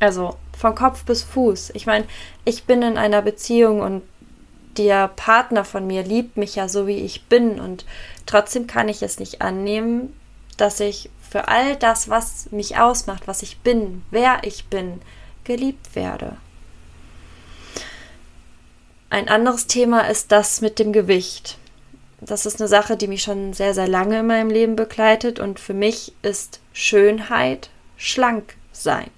Also 0.00 0.36
von 0.62 0.76
Kopf 0.76 1.04
bis 1.04 1.24
Fuß. 1.24 1.72
Ich 1.74 1.86
meine, 1.86 2.06
ich 2.44 2.64
bin 2.64 2.82
in 2.82 2.96
einer 2.96 3.20
Beziehung 3.20 3.80
und 3.80 4.02
der 4.76 5.08
Partner 5.08 5.64
von 5.64 5.88
mir 5.88 6.04
liebt 6.04 6.36
mich 6.36 6.54
ja 6.54 6.68
so, 6.68 6.86
wie 6.86 6.98
ich 6.98 7.24
bin 7.24 7.58
und 7.60 7.84
trotzdem 8.26 8.68
kann 8.68 8.88
ich 8.88 9.02
es 9.02 9.18
nicht 9.18 9.42
annehmen, 9.42 10.16
dass 10.56 10.78
ich 10.78 11.10
für 11.28 11.48
all 11.48 11.74
das, 11.74 12.08
was 12.08 12.52
mich 12.52 12.78
ausmacht, 12.78 13.26
was 13.26 13.42
ich 13.42 13.58
bin, 13.58 14.04
wer 14.12 14.44
ich 14.44 14.66
bin, 14.66 15.02
geliebt 15.42 15.96
werde. 15.96 16.36
Ein 19.10 19.28
anderes 19.28 19.66
Thema 19.66 20.02
ist 20.02 20.30
das 20.30 20.60
mit 20.60 20.78
dem 20.78 20.92
Gewicht. 20.92 21.58
Das 22.20 22.46
ist 22.46 22.60
eine 22.60 22.68
Sache, 22.68 22.96
die 22.96 23.08
mich 23.08 23.24
schon 23.24 23.52
sehr, 23.52 23.74
sehr 23.74 23.88
lange 23.88 24.20
in 24.20 24.28
meinem 24.28 24.48
Leben 24.48 24.76
begleitet 24.76 25.40
und 25.40 25.58
für 25.58 25.74
mich 25.74 26.12
ist 26.22 26.60
Schönheit 26.72 27.68
schlank 27.96 28.54
sein. 28.70 29.10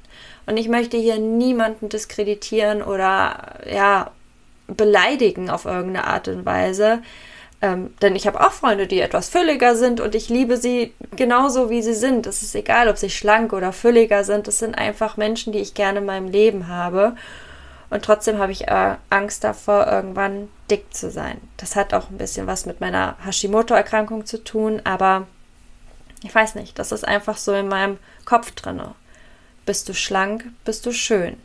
Und 0.47 0.57
ich 0.57 0.69
möchte 0.69 0.97
hier 0.97 1.19
niemanden 1.19 1.89
diskreditieren 1.89 2.83
oder 2.83 3.55
ja 3.71 4.11
beleidigen 4.67 5.51
auf 5.51 5.65
irgendeine 5.65 6.07
Art 6.07 6.29
und 6.29 6.45
Weise. 6.45 7.03
Ähm, 7.63 7.95
denn 8.03 8.17
ich 8.17 8.27
habe 8.27 8.41
auch 8.41 8.53
Freunde, 8.53 8.87
die 8.87 9.01
etwas 9.01 9.29
fülliger 9.29 9.77
sind 9.77 10.01
und 10.01 10.15
ich 10.15 10.29
liebe 10.29 10.57
sie 10.57 10.93
genauso, 11.17 11.71
wie 11.71 11.83
sie 11.83 11.95
sind. 11.95 12.27
Es 12.27 12.43
ist 12.43 12.55
egal, 12.55 12.89
ob 12.89 12.99
sie 12.99 13.11
schlank 13.11 13.53
oder 13.53 13.73
fülliger 13.73 14.25
sind. 14.25 14.49
Es 14.49 14.59
sind 14.59 14.77
einfach 14.77 15.17
Menschen, 15.17 15.53
die 15.53 15.61
ich 15.61 15.75
gerne 15.75 16.01
in 16.01 16.07
meinem 16.07 16.29
Leben 16.29 16.69
habe. 16.69 17.17
Und 17.91 18.05
trotzdem 18.05 18.39
habe 18.39 18.53
ich 18.53 18.69
äh, 18.69 18.97
Angst 19.09 19.45
davor, 19.45 19.87
irgendwann 19.87 20.49
dick 20.71 20.93
zu 20.93 21.11
sein. 21.11 21.41
Das 21.57 21.77
hat 21.77 21.95
auch 21.95 22.11
ein 22.11 22.19
bisschen 22.19 22.47
was 22.47 22.67
mit 22.67 22.81
meiner 22.81 23.17
Hashimoto-Erkrankung 23.25 24.27
zu 24.27 24.43
tun, 24.43 24.81
aber 24.85 25.27
ich 26.23 26.35
weiß 26.35 26.57
nicht, 26.57 26.79
das 26.79 26.91
ist 26.91 27.07
einfach 27.07 27.37
so 27.37 27.53
in 27.53 27.69
meinem 27.69 27.99
Kopf 28.25 28.51
drinne. 28.53 28.95
Bist 29.67 29.89
du 29.89 29.95
schlank, 29.95 30.45
bist 30.65 30.87
du 30.87 30.93
schön 30.93 31.37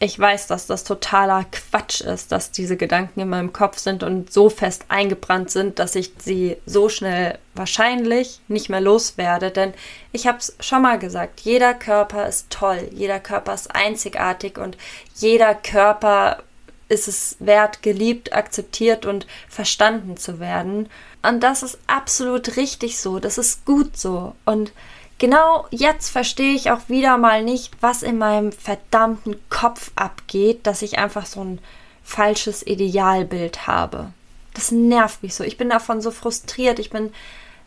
ich 0.00 0.18
weiß, 0.18 0.46
dass 0.46 0.66
das 0.66 0.84
totaler 0.84 1.44
Quatsch 1.50 2.02
ist, 2.02 2.30
dass 2.30 2.52
diese 2.52 2.76
Gedanken 2.76 3.20
in 3.20 3.28
meinem 3.28 3.52
Kopf 3.52 3.78
sind 3.78 4.04
und 4.04 4.32
so 4.32 4.48
fest 4.48 4.84
eingebrannt 4.88 5.50
sind, 5.50 5.80
dass 5.80 5.96
ich 5.96 6.12
sie 6.18 6.56
so 6.66 6.88
schnell 6.88 7.38
wahrscheinlich 7.54 8.40
nicht 8.46 8.68
mehr 8.68 8.80
loswerde. 8.80 9.50
Denn 9.50 9.74
ich 10.12 10.28
habe 10.28 10.38
es 10.38 10.54
schon 10.60 10.82
mal 10.82 11.00
gesagt, 11.00 11.40
jeder 11.40 11.74
Körper 11.74 12.28
ist 12.28 12.48
toll, 12.50 12.88
jeder 12.92 13.18
Körper 13.18 13.54
ist 13.54 13.74
einzigartig 13.74 14.56
und 14.56 14.76
jeder 15.16 15.54
Körper 15.54 16.44
ist 16.88 17.08
es 17.08 17.36
wert, 17.40 17.82
geliebt, 17.82 18.32
akzeptiert 18.32 19.04
und 19.04 19.26
verstanden 19.48 20.16
zu 20.16 20.38
werden. 20.38 20.88
Und 21.22 21.40
das 21.40 21.64
ist 21.64 21.78
absolut 21.88 22.56
richtig 22.56 23.00
so, 23.00 23.18
das 23.18 23.36
ist 23.36 23.64
gut 23.64 23.96
so. 23.96 24.36
Und 24.44 24.72
Genau 25.18 25.66
jetzt 25.70 26.10
verstehe 26.10 26.54
ich 26.54 26.70
auch 26.70 26.88
wieder 26.88 27.18
mal 27.18 27.42
nicht, 27.42 27.72
was 27.80 28.04
in 28.04 28.18
meinem 28.18 28.52
verdammten 28.52 29.36
Kopf 29.50 29.90
abgeht, 29.96 30.66
dass 30.66 30.82
ich 30.82 30.98
einfach 30.98 31.26
so 31.26 31.42
ein 31.42 31.58
falsches 32.04 32.64
Idealbild 32.64 33.66
habe. 33.66 34.12
Das 34.54 34.70
nervt 34.70 35.22
mich 35.22 35.34
so. 35.34 35.44
Ich 35.44 35.58
bin 35.58 35.70
davon 35.70 36.00
so 36.00 36.12
frustriert, 36.12 36.78
ich 36.78 36.90
bin 36.90 37.12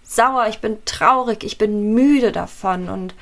sauer, 0.03 0.47
ich 0.47 0.59
bin 0.59 0.83
traurig, 0.85 1.43
ich 1.43 1.57
bin 1.57 1.93
müde 1.93 2.31
davon 2.31 2.89
und 2.89 3.13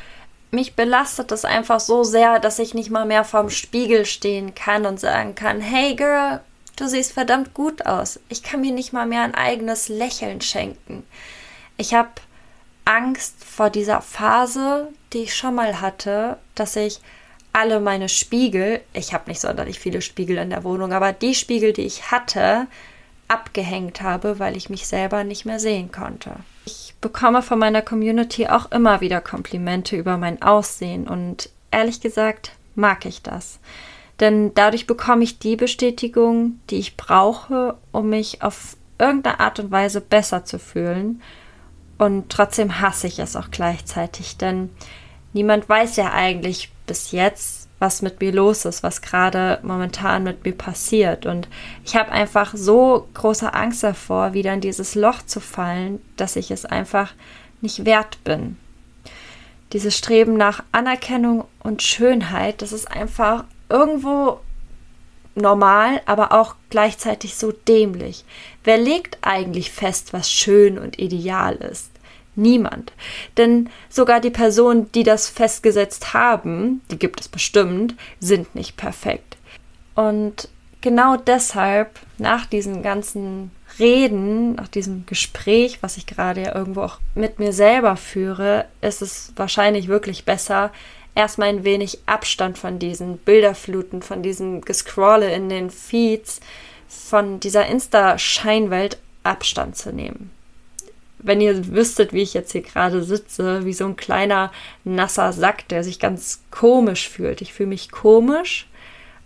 mich 0.51 0.75
belastet 0.75 1.31
das 1.31 1.45
einfach 1.45 1.79
so 1.79 2.03
sehr, 2.03 2.39
dass 2.39 2.59
ich 2.59 2.73
nicht 2.73 2.89
mal 2.89 3.05
mehr 3.05 3.23
vorm 3.23 3.49
Spiegel 3.49 4.05
stehen 4.05 4.55
kann 4.55 4.85
und 4.85 4.99
sagen 4.99 5.35
kann, 5.35 5.61
hey 5.61 5.95
Girl, 5.95 6.39
du 6.75 6.87
siehst 6.87 7.13
verdammt 7.13 7.53
gut 7.53 7.85
aus. 7.85 8.19
Ich 8.29 8.41
kann 8.41 8.61
mir 8.61 8.71
nicht 8.71 8.93
mal 8.93 9.05
mehr 9.05 9.23
ein 9.23 9.35
eigenes 9.35 9.89
Lächeln 9.89 10.41
schenken. 10.41 11.03
Ich 11.77 11.93
habe 11.93 12.09
Angst 12.89 13.43
vor 13.43 13.69
dieser 13.69 14.01
Phase, 14.01 14.87
die 15.13 15.19
ich 15.19 15.35
schon 15.35 15.53
mal 15.53 15.79
hatte, 15.79 16.37
dass 16.55 16.75
ich 16.75 17.01
alle 17.53 17.79
meine 17.79 18.09
Spiegel, 18.09 18.81
ich 18.93 19.13
habe 19.13 19.29
nicht 19.29 19.41
sonderlich 19.41 19.79
viele 19.79 20.01
Spiegel 20.01 20.37
in 20.37 20.49
der 20.49 20.63
Wohnung, 20.63 20.91
aber 20.91 21.13
die 21.13 21.35
Spiegel, 21.35 21.71
die 21.71 21.83
ich 21.83 22.09
hatte, 22.09 22.65
abgehängt 23.27 24.01
habe, 24.01 24.39
weil 24.39 24.57
ich 24.57 24.71
mich 24.71 24.87
selber 24.87 25.23
nicht 25.23 25.45
mehr 25.45 25.59
sehen 25.59 25.91
konnte. 25.91 26.31
Ich 26.65 26.95
bekomme 26.99 27.43
von 27.43 27.59
meiner 27.59 27.83
Community 27.83 28.47
auch 28.47 28.71
immer 28.71 29.01
wieder 29.01 29.21
Komplimente 29.21 29.95
über 29.95 30.17
mein 30.17 30.41
Aussehen 30.41 31.07
und 31.07 31.49
ehrlich 31.69 32.01
gesagt 32.01 32.53
mag 32.73 33.05
ich 33.05 33.21
das. 33.21 33.59
Denn 34.19 34.51
dadurch 34.55 34.87
bekomme 34.87 35.23
ich 35.23 35.37
die 35.37 35.55
Bestätigung, 35.55 36.59
die 36.71 36.79
ich 36.79 36.97
brauche, 36.97 37.77
um 37.91 38.09
mich 38.09 38.41
auf 38.41 38.77
irgendeine 38.97 39.39
Art 39.39 39.59
und 39.59 39.69
Weise 39.69 40.01
besser 40.01 40.43
zu 40.43 40.57
fühlen 40.57 41.21
und 41.99 42.29
trotzdem 42.29 42.79
hasse 42.79 43.07
ich 43.07 43.19
es 43.19 43.35
auch 43.35 43.51
gleichzeitig, 43.51 44.37
denn 44.37 44.69
niemand 45.33 45.69
weiß 45.69 45.97
ja 45.97 46.11
eigentlich 46.11 46.71
bis 46.87 47.11
jetzt, 47.11 47.67
was 47.77 48.01
mit 48.01 48.19
mir 48.19 48.31
los 48.31 48.65
ist, 48.65 48.83
was 48.83 49.01
gerade 49.01 49.59
momentan 49.63 50.23
mit 50.23 50.43
mir 50.43 50.53
passiert. 50.53 51.25
Und 51.25 51.47
ich 51.85 51.95
habe 51.95 52.11
einfach 52.11 52.53
so 52.55 53.07
große 53.13 53.53
Angst 53.53 53.83
davor, 53.83 54.33
wieder 54.33 54.53
in 54.53 54.61
dieses 54.61 54.95
Loch 54.95 55.21
zu 55.25 55.39
fallen, 55.39 56.01
dass 56.17 56.35
ich 56.35 56.51
es 56.51 56.65
einfach 56.65 57.13
nicht 57.61 57.85
wert 57.85 58.23
bin. 58.23 58.57
Dieses 59.73 59.97
Streben 59.97 60.35
nach 60.35 60.63
Anerkennung 60.71 61.45
und 61.59 61.83
Schönheit, 61.83 62.61
das 62.61 62.71
ist 62.71 62.89
einfach 62.89 63.43
irgendwo 63.69 64.39
normal, 65.35 66.01
aber 66.05 66.31
auch 66.31 66.55
gleichzeitig 66.69 67.35
so 67.35 67.51
dämlich. 67.51 68.25
Wer 68.63 68.77
legt 68.77 69.19
eigentlich 69.21 69.71
fest, 69.71 70.13
was 70.13 70.31
schön 70.31 70.77
und 70.77 70.99
ideal 70.99 71.55
ist? 71.55 71.88
Niemand. 72.39 72.93
Denn 73.37 73.69
sogar 73.89 74.19
die 74.19 74.29
Personen, 74.29 74.91
die 74.93 75.03
das 75.03 75.27
festgesetzt 75.27 76.13
haben, 76.13 76.81
die 76.89 76.97
gibt 76.97 77.19
es 77.19 77.27
bestimmt, 77.27 77.95
sind 78.19 78.55
nicht 78.55 78.77
perfekt. 78.77 79.37
Und 79.95 80.47
genau 80.81 81.17
deshalb, 81.17 81.99
nach 82.17 82.45
diesen 82.45 82.81
ganzen 82.81 83.51
Reden, 83.77 84.55
nach 84.55 84.69
diesem 84.69 85.05
Gespräch, 85.05 85.79
was 85.81 85.97
ich 85.97 86.05
gerade 86.05 86.41
ja 86.41 86.55
irgendwo 86.55 86.81
auch 86.81 86.99
mit 87.13 87.39
mir 87.39 87.51
selber 87.51 87.97
führe, 87.97 88.65
ist 88.81 89.01
es 89.01 89.33
wahrscheinlich 89.35 89.89
wirklich 89.89 90.23
besser, 90.23 90.71
erstmal 91.15 91.49
ein 91.49 91.65
wenig 91.65 91.99
Abstand 92.05 92.57
von 92.57 92.79
diesen 92.79 93.17
Bilderfluten, 93.17 94.01
von 94.01 94.23
diesem 94.23 94.61
Gescrolle 94.61 95.33
in 95.33 95.49
den 95.49 95.69
Feeds, 95.69 96.39
von 96.87 97.39
dieser 97.41 97.65
Insta-Scheinwelt 97.67 98.97
Abstand 99.23 99.75
zu 99.75 99.91
nehmen. 99.91 100.31
Wenn 101.19 101.41
ihr 101.41 101.67
wüsstet, 101.73 102.13
wie 102.13 102.21
ich 102.21 102.33
jetzt 102.33 102.51
hier 102.51 102.61
gerade 102.61 103.03
sitze, 103.03 103.65
wie 103.65 103.73
so 103.73 103.85
ein 103.85 103.97
kleiner 103.97 104.51
nasser 104.83 105.33
Sack, 105.33 105.67
der 105.67 105.83
sich 105.83 105.99
ganz 105.99 106.41
komisch 106.49 107.09
fühlt. 107.09 107.41
Ich 107.41 107.53
fühle 107.53 107.69
mich 107.69 107.91
komisch, 107.91 108.67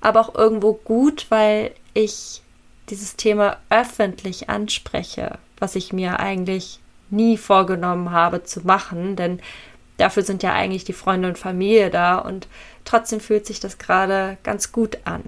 aber 0.02 0.20
auch 0.20 0.36
irgendwo 0.36 0.74
gut, 0.74 1.28
weil 1.30 1.72
ich 1.94 2.42
dieses 2.90 3.16
Thema 3.16 3.58
öffentlich 3.70 4.50
anspreche, 4.50 5.38
was 5.60 5.76
ich 5.76 5.94
mir 5.94 6.20
eigentlich 6.20 6.80
nie 7.10 7.38
vorgenommen 7.38 8.12
habe 8.12 8.44
zu 8.44 8.62
machen, 8.62 9.16
denn 9.16 9.40
dafür 9.98 10.24
sind 10.24 10.44
ja 10.44 10.54
eigentlich 10.54 10.84
die 10.84 10.94
Freunde 10.94 11.30
und 11.30 11.38
Familie 11.38 11.90
da 11.90 12.18
und 12.18 12.48
trotzdem 12.86 13.20
fühlt 13.20 13.46
sich 13.46 13.60
das 13.60 13.78
gerade 13.78 14.38
ganz 14.44 14.72
gut 14.72 14.98
an. 15.06 15.24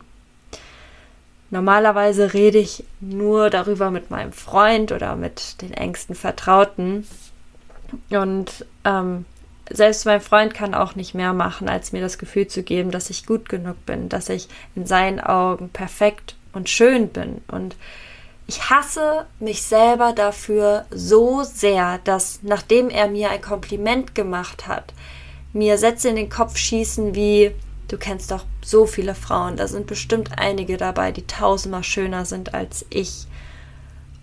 Normalerweise 1.56 2.34
rede 2.34 2.58
ich 2.58 2.84
nur 3.00 3.50
darüber 3.50 3.90
mit 3.90 4.12
meinem 4.12 4.34
Freund 4.34 4.92
oder 4.92 5.16
mit 5.16 5.62
den 5.62 5.72
engsten 5.72 6.14
Vertrauten. 6.14 7.08
Und 8.10 8.66
ähm, 8.84 9.24
selbst 9.70 10.06
mein 10.06 10.20
Freund 10.20 10.54
kann 10.54 10.74
auch 10.74 10.96
nicht 10.96 11.14
mehr 11.14 11.32
machen, 11.32 11.70
als 11.70 11.94
mir 11.94 12.02
das 12.02 12.18
Gefühl 12.18 12.48
zu 12.48 12.62
geben, 12.62 12.92
dass 12.92 13.10
ich 13.10 13.26
gut 13.26 13.48
genug 13.48 13.86
bin, 13.86 14.10
dass 14.10 14.28
ich 14.28 14.50
in 14.76 14.86
seinen 14.86 15.22
Augen 15.22 15.70
perfekt 15.70 16.36
und 16.52 16.68
schön 16.68 17.08
bin. 17.08 17.42
Und 17.48 17.78
ich 18.48 18.70
hasse 18.70 19.26
mich 19.40 19.64
selber 19.64 20.12
dafür 20.12 20.86
so 20.92 21.44
sehr, 21.44 22.00
dass 22.04 22.40
nachdem 22.44 22.90
er 22.90 23.08
mir 23.08 23.30
ein 23.30 23.42
Kompliment 23.42 24.14
gemacht 24.14 24.68
hat, 24.68 24.94
mir 25.54 25.78
Sätze 25.78 26.10
in 26.10 26.18
den 26.18 26.30
Kopf 26.30 26.58
schießen 26.58 27.16
wie 27.16 27.56
du 27.88 27.98
kennst 27.98 28.32
doch 28.32 28.46
so 28.64 28.86
viele 28.86 29.16
Frauen, 29.16 29.58
da 29.58 29.68
sind 29.68 29.88
bestimmt 29.88 30.32
einige 30.38 30.78
dabei, 30.78 31.12
die 31.12 31.28
tausendmal 31.28 31.84
schöner 31.84 32.26
sind 32.26 32.54
als 32.54 32.86
ich. 32.90 33.28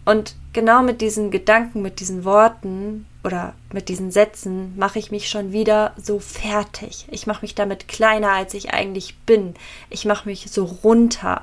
Und 0.05 0.35
genau 0.53 0.83
mit 0.83 1.01
diesen 1.01 1.31
Gedanken, 1.31 1.83
mit 1.83 2.01
diesen 2.01 2.25
Worten 2.25 3.07
oder 3.23 3.55
mit 3.73 3.89
diesen 3.89 4.11
Sätzen 4.11 4.77
mache 4.77 4.99
ich 4.99 5.13
mich 5.13 5.29
schon 5.29 5.53
wieder 5.53 5.95
so 5.97 6.19
fertig. 6.19 7.07
Ich 7.11 7.27
mache 7.27 7.43
mich 7.43 7.55
damit 7.55 7.87
kleiner, 7.87 8.33
als 8.33 8.55
ich 8.55 8.75
eigentlich 8.75 9.17
bin. 9.19 9.55
Ich 9.91 10.05
mache 10.05 10.29
mich 10.29 10.51
so 10.51 10.65
runter. 10.65 11.43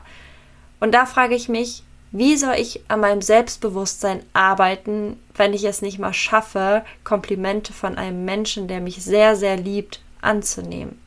Und 0.81 0.93
da 0.93 1.05
frage 1.05 1.35
ich 1.35 1.47
mich, 1.47 1.83
wie 2.11 2.35
soll 2.35 2.55
ich 2.55 2.81
an 2.87 3.01
meinem 3.01 3.21
Selbstbewusstsein 3.21 4.23
arbeiten, 4.33 5.17
wenn 5.35 5.53
ich 5.53 5.63
es 5.63 5.81
nicht 5.81 5.99
mal 5.99 6.13
schaffe, 6.13 6.83
Komplimente 7.03 7.71
von 7.71 7.97
einem 7.97 8.25
Menschen, 8.25 8.67
der 8.67 8.81
mich 8.81 9.03
sehr, 9.03 9.35
sehr 9.35 9.55
liebt, 9.57 10.01
anzunehmen? 10.21 10.99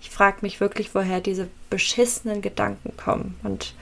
Ich 0.00 0.10
frage 0.10 0.38
mich 0.42 0.60
wirklich, 0.60 0.94
woher 0.94 1.20
diese 1.20 1.48
beschissenen 1.68 2.42
Gedanken 2.42 2.96
kommen. 2.96 3.38
Und 3.42 3.74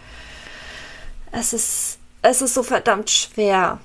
es 1.32 1.52
ist, 1.52 1.98
es 2.22 2.42
ist 2.42 2.54
so 2.54 2.62
verdammt 2.62 3.10
schwer. 3.10 3.80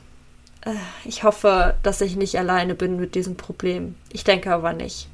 Äh, 0.62 0.74
ich 1.06 1.24
hoffe, 1.24 1.76
dass 1.84 2.02
ich 2.02 2.16
nicht 2.16 2.38
alleine 2.38 2.76
bin 2.76 3.00
mit 3.00 3.16
diesem 3.16 3.36
Problem. 3.36 3.96
Ich 4.12 4.24
denke 4.24 4.52
aber 4.52 4.74
nicht. 4.74 5.08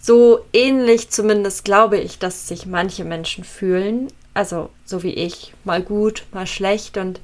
So 0.00 0.44
ähnlich 0.52 1.10
zumindest 1.10 1.64
glaube 1.64 1.98
ich, 1.98 2.20
dass 2.20 2.46
sich 2.46 2.66
manche 2.66 3.04
Menschen 3.04 3.42
fühlen, 3.42 4.08
also 4.34 4.70
so 4.84 5.02
wie 5.02 5.14
ich, 5.14 5.52
mal 5.64 5.82
gut, 5.82 6.26
mal 6.32 6.46
schlecht 6.46 6.96
und 6.96 7.20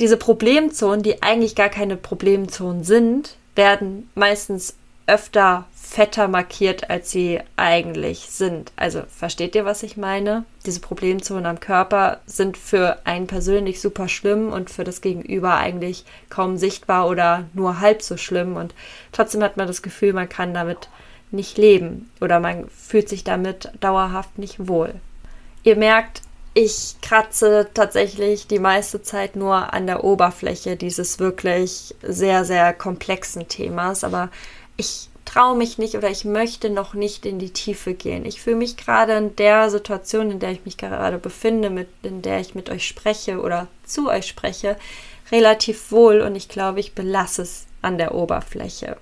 diese 0.00 0.16
Problemzonen, 0.16 1.02
die 1.02 1.22
eigentlich 1.22 1.54
gar 1.54 1.68
keine 1.68 1.98
Problemzonen 1.98 2.84
sind, 2.84 3.36
werden 3.54 4.08
meistens 4.14 4.74
öfter 5.10 5.66
fetter 5.74 6.28
markiert, 6.28 6.88
als 6.88 7.10
sie 7.10 7.40
eigentlich 7.56 8.20
sind. 8.30 8.70
Also 8.76 9.02
versteht 9.08 9.56
ihr, 9.56 9.64
was 9.64 9.82
ich 9.82 9.96
meine? 9.96 10.44
Diese 10.64 10.78
Problemzonen 10.78 11.46
am 11.46 11.58
Körper 11.58 12.20
sind 12.26 12.56
für 12.56 12.98
einen 13.04 13.26
persönlich 13.26 13.80
super 13.80 14.08
schlimm 14.08 14.52
und 14.52 14.70
für 14.70 14.84
das 14.84 15.00
Gegenüber 15.00 15.56
eigentlich 15.56 16.04
kaum 16.28 16.56
sichtbar 16.56 17.08
oder 17.08 17.46
nur 17.54 17.80
halb 17.80 18.02
so 18.02 18.16
schlimm. 18.16 18.54
Und 18.54 18.72
trotzdem 19.10 19.42
hat 19.42 19.56
man 19.56 19.66
das 19.66 19.82
Gefühl, 19.82 20.12
man 20.12 20.28
kann 20.28 20.54
damit 20.54 20.88
nicht 21.32 21.58
leben 21.58 22.08
oder 22.20 22.38
man 22.38 22.68
fühlt 22.68 23.08
sich 23.08 23.24
damit 23.24 23.70
dauerhaft 23.80 24.38
nicht 24.38 24.68
wohl. 24.68 24.94
Ihr 25.64 25.76
merkt, 25.76 26.22
ich 26.54 26.96
kratze 27.00 27.68
tatsächlich 27.74 28.46
die 28.46 28.58
meiste 28.58 29.02
Zeit 29.02 29.36
nur 29.36 29.72
an 29.72 29.86
der 29.86 30.02
Oberfläche 30.02 30.76
dieses 30.76 31.18
wirklich 31.18 31.94
sehr, 32.02 32.44
sehr 32.44 32.72
komplexen 32.74 33.46
Themas, 33.46 34.02
aber 34.02 34.30
ich 34.80 35.08
traue 35.24 35.56
mich 35.56 35.78
nicht 35.78 35.94
oder 35.94 36.10
ich 36.10 36.24
möchte 36.24 36.70
noch 36.70 36.94
nicht 36.94 37.24
in 37.24 37.38
die 37.38 37.52
Tiefe 37.52 37.94
gehen. 37.94 38.24
Ich 38.24 38.40
fühle 38.40 38.56
mich 38.56 38.76
gerade 38.76 39.12
in 39.12 39.36
der 39.36 39.70
Situation, 39.70 40.30
in 40.30 40.40
der 40.40 40.50
ich 40.50 40.64
mich 40.64 40.76
gerade 40.76 41.18
befinde, 41.18 41.70
mit, 41.70 41.88
in 42.02 42.22
der 42.22 42.40
ich 42.40 42.54
mit 42.54 42.68
euch 42.68 42.88
spreche 42.88 43.40
oder 43.40 43.68
zu 43.84 44.08
euch 44.08 44.26
spreche, 44.26 44.76
relativ 45.30 45.92
wohl 45.92 46.20
und 46.20 46.34
ich 46.34 46.48
glaube, 46.48 46.80
ich 46.80 46.94
belasse 46.94 47.42
es 47.42 47.66
an 47.82 47.96
der 47.96 48.14
Oberfläche. 48.14 48.96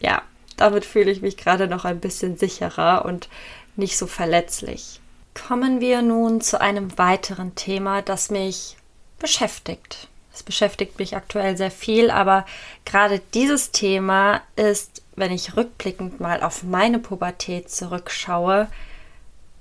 Ja, 0.00 0.22
damit 0.56 0.84
fühle 0.84 1.10
ich 1.10 1.22
mich 1.22 1.36
gerade 1.36 1.66
noch 1.66 1.84
ein 1.84 2.00
bisschen 2.00 2.36
sicherer 2.36 3.04
und 3.04 3.28
nicht 3.76 3.96
so 3.96 4.06
verletzlich. 4.06 5.00
Kommen 5.34 5.80
wir 5.80 6.02
nun 6.02 6.40
zu 6.40 6.60
einem 6.60 6.98
weiteren 6.98 7.54
Thema, 7.54 8.02
das 8.02 8.30
mich 8.30 8.76
beschäftigt. 9.18 10.07
Es 10.38 10.44
beschäftigt 10.44 11.00
mich 11.00 11.16
aktuell 11.16 11.56
sehr 11.56 11.72
viel, 11.72 12.12
aber 12.12 12.46
gerade 12.84 13.20
dieses 13.34 13.72
Thema 13.72 14.40
ist, 14.54 15.02
wenn 15.16 15.32
ich 15.32 15.56
rückblickend 15.56 16.20
mal 16.20 16.44
auf 16.44 16.62
meine 16.62 17.00
Pubertät 17.00 17.72
zurückschaue, 17.72 18.68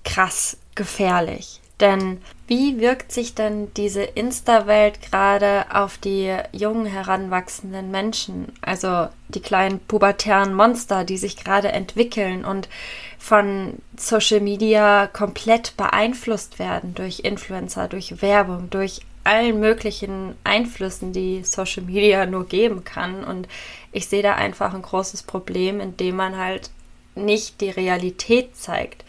krass 0.04 0.58
gefährlich. 0.76 1.62
Denn 1.80 2.22
wie 2.46 2.80
wirkt 2.80 3.12
sich 3.12 3.34
denn 3.34 3.74
diese 3.74 4.04
Insta-Welt 4.04 5.02
gerade 5.02 5.66
auf 5.74 5.98
die 5.98 6.36
jungen 6.52 6.86
heranwachsenden 6.86 7.90
Menschen, 7.90 8.54
also 8.62 9.08
die 9.30 9.42
kleinen 9.42 9.80
pubertären 9.80 10.54
Monster, 10.54 11.06
die 11.06 11.18
sich 11.18 11.38
gerade 11.38 11.72
entwickeln 11.72 12.46
und 12.46 12.70
von 13.18 13.80
Social 13.96 14.42
Media 14.42 15.08
komplett 15.08 15.76
beeinflusst 15.76 16.60
werden 16.60 16.94
durch 16.94 17.22
Influencer, 17.22 17.88
durch 17.88 18.22
Werbung, 18.22 18.70
durch 18.70 19.02
allen 19.28 19.60
möglichen 19.60 20.36
Einflüssen, 20.44 21.14
die 21.14 21.44
Social 21.44 21.84
Media 21.84 22.26
nur 22.26 22.48
geben 22.48 22.84
kann. 22.84 23.24
Und 23.24 23.48
ich 23.92 24.08
sehe 24.08 24.24
da 24.24 24.36
einfach 24.36 24.74
ein 24.74 24.82
großes 24.82 25.24
Problem, 25.24 25.80
indem 25.80 26.16
man 26.16 26.38
halt 26.38 26.72
nicht 27.16 27.62
die 27.62 27.70
Realität 27.70 28.56
zeigt. 28.56 29.04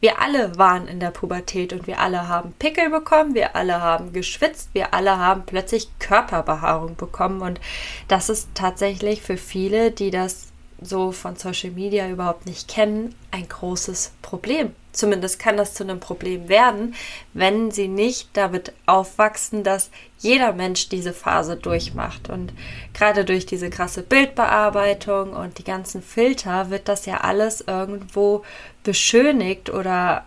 Wir 0.00 0.20
alle 0.20 0.58
waren 0.58 0.86
in 0.86 1.00
der 1.00 1.10
Pubertät 1.10 1.72
und 1.72 1.86
wir 1.86 1.98
alle 1.98 2.28
haben 2.28 2.52
Pickel 2.58 2.90
bekommen, 2.90 3.34
wir 3.34 3.56
alle 3.56 3.80
haben 3.80 4.12
geschwitzt, 4.12 4.68
wir 4.74 4.92
alle 4.92 5.18
haben 5.18 5.44
plötzlich 5.46 5.88
Körperbehaarung 5.98 6.96
bekommen 6.96 7.40
und 7.40 7.58
das 8.06 8.28
ist 8.28 8.50
tatsächlich 8.54 9.22
für 9.22 9.38
viele, 9.38 9.90
die 9.92 10.10
das 10.10 10.48
so 10.82 11.10
von 11.10 11.36
Social 11.36 11.70
Media 11.70 12.06
überhaupt 12.10 12.44
nicht 12.44 12.68
kennen, 12.68 13.14
ein 13.30 13.48
großes 13.48 14.12
Problem. 14.20 14.74
Zumindest 14.94 15.38
kann 15.38 15.56
das 15.56 15.74
zu 15.74 15.82
einem 15.82 16.00
Problem 16.00 16.48
werden, 16.48 16.94
wenn 17.32 17.70
sie 17.70 17.88
nicht 17.88 18.30
damit 18.34 18.72
aufwachsen, 18.86 19.64
dass 19.64 19.90
jeder 20.18 20.52
Mensch 20.52 20.88
diese 20.88 21.12
Phase 21.12 21.56
durchmacht. 21.56 22.30
Und 22.30 22.52
gerade 22.94 23.24
durch 23.24 23.44
diese 23.44 23.70
krasse 23.70 24.02
Bildbearbeitung 24.02 25.32
und 25.32 25.58
die 25.58 25.64
ganzen 25.64 26.00
Filter 26.00 26.70
wird 26.70 26.88
das 26.88 27.06
ja 27.06 27.18
alles 27.18 27.60
irgendwo 27.60 28.44
beschönigt 28.84 29.68
oder 29.68 30.24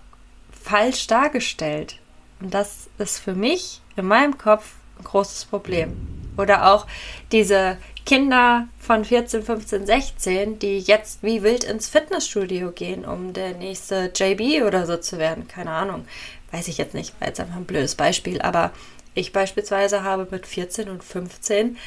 falsch 0.52 1.08
dargestellt. 1.08 2.00
Und 2.42 2.54
das 2.54 2.90
ist 2.98 3.20
für 3.20 3.34
mich 3.34 3.82
in 3.96 4.06
meinem 4.06 4.38
Kopf 4.38 4.74
ein 5.00 5.06
großes 5.06 5.46
Problem. 5.46 6.17
Oder 6.38 6.72
auch 6.72 6.88
diese 7.32 7.78
Kinder 8.06 8.68
von 8.80 9.04
14, 9.04 9.44
15, 9.44 9.86
16, 9.86 10.60
die 10.60 10.80
jetzt 10.80 11.24
wie 11.24 11.44
wild 11.44 11.66
ins 11.66 11.90
Fitnessstudio 11.90 12.72
gehen, 12.72 13.06
um 13.06 13.34
der 13.34 13.54
nächste 13.54 14.12
JB 14.16 14.66
oder 14.66 14.86
so 14.86 14.98
zu 14.98 15.18
werden. 15.18 15.48
Keine 15.48 15.72
Ahnung. 15.72 16.06
Weiß 16.52 16.70
ich 16.70 16.78
jetzt 16.78 16.94
nicht, 16.94 17.20
war 17.20 17.28
jetzt 17.28 17.40
einfach 17.40 17.58
ein 17.58 17.66
blödes 17.66 17.96
Beispiel. 17.96 18.42
Aber 18.42 18.72
ich 19.14 19.34
beispielsweise 19.34 20.04
habe 20.04 20.28
mit 20.32 20.46
14 20.46 20.90
und 20.90 21.04
15 21.04 21.68
ein 21.68 21.78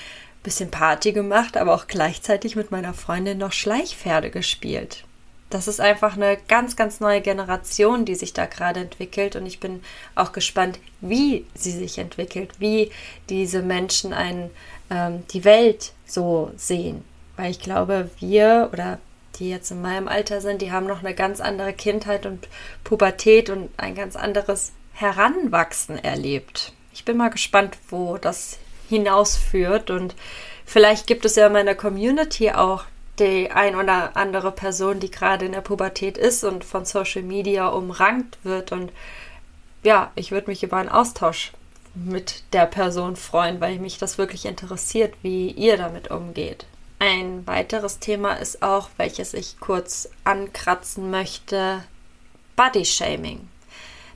bisschen 0.43 0.71
Party 0.71 1.13
gemacht, 1.13 1.57
aber 1.57 1.75
auch 1.75 1.87
gleichzeitig 1.87 2.57
mit 2.57 2.71
meiner 2.71 2.93
Freundin 2.93 3.39
noch 3.39 3.53
Schleichpferde 3.53 4.31
gespielt. 4.31 5.05
Das 5.51 5.67
ist 5.67 5.81
einfach 5.81 6.17
eine 6.17 6.39
ganz, 6.49 6.77
ganz 6.77 7.01
neue 7.01 7.21
Generation, 7.21 8.05
die 8.05 8.15
sich 8.15 8.33
da 8.33 8.47
gerade 8.47 8.81
entwickelt. 8.81 9.35
Und 9.35 9.47
ich 9.47 9.59
bin 9.59 9.83
auch 10.15 10.31
gespannt, 10.33 10.79
wie 11.01 11.45
sie 11.55 11.73
sich 11.73 11.99
entwickelt, 11.99 12.53
wie 12.61 12.91
diese 13.29 13.61
Menschen 13.61 14.13
einen, 14.13 14.51
ähm, 14.91 15.25
die 15.33 15.45
Welt 15.45 15.93
so 16.07 16.53
sehen. 16.57 17.05
Weil 17.37 17.51
ich 17.51 17.61
glaube, 17.61 18.11
wir 18.21 18.71
oder 18.73 19.01
die 19.41 19.51
jetzt 19.51 19.71
in 19.71 19.83
meinem 19.83 20.07
Alter 20.07 20.41
sind, 20.41 20.63
die 20.63 20.71
haben 20.71 20.87
noch 20.87 21.01
eine 21.01 21.15
ganz 21.15 21.41
andere 21.41 21.73
Kindheit 21.73 22.27
und 22.27 22.49
Pubertät 22.85 23.51
und 23.51 23.71
ein 23.77 23.95
ganz 23.95 24.15
anderes 24.15 24.73
Heranwachsen 24.93 25.99
erlebt. 25.99 26.73
Ich 26.93 27.05
bin 27.05 27.17
mal 27.17 27.31
gespannt, 27.31 27.79
wo 27.89 28.19
das 28.19 28.59
hinausführt 28.89 29.91
und 29.91 30.15
vielleicht 30.67 31.07
gibt 31.07 31.25
es 31.25 31.37
ja 31.37 31.47
in 31.47 31.53
meiner 31.53 31.75
Community 31.75 32.51
auch 32.51 32.85
die 33.21 33.51
ein 33.51 33.77
oder 33.77 34.17
andere 34.17 34.51
Person, 34.51 34.99
die 34.99 35.11
gerade 35.11 35.47
in 35.47 35.53
der 35.53 35.61
Pubertät 35.61 36.19
ist 36.19 36.43
und 36.43 36.65
von 36.65 36.85
Social 36.85 37.23
Media 37.23 37.69
umrankt 37.69 38.39
wird 38.43 38.73
und 38.73 38.91
ja, 39.83 40.11
ich 40.15 40.31
würde 40.31 40.51
mich 40.51 40.63
über 40.63 40.77
einen 40.77 40.89
Austausch 40.89 41.53
mit 41.95 42.43
der 42.53 42.67
Person 42.67 43.17
freuen, 43.17 43.61
weil 43.61 43.79
mich 43.79 43.99
das 43.99 44.19
wirklich 44.19 44.47
interessiert, 44.47 45.15
wie 45.23 45.51
ihr 45.51 45.77
damit 45.77 46.11
umgeht. 46.11 46.67
Ein 46.99 47.47
weiteres 47.47 47.99
Thema 47.99 48.35
ist 48.35 48.63
auch, 48.63 48.91
welches 48.99 49.33
ich 49.33 49.59
kurz 49.59 50.11
ankratzen 50.25 51.11
möchte, 51.11 51.83
Body 52.57 52.85
Shaming. 52.85 53.49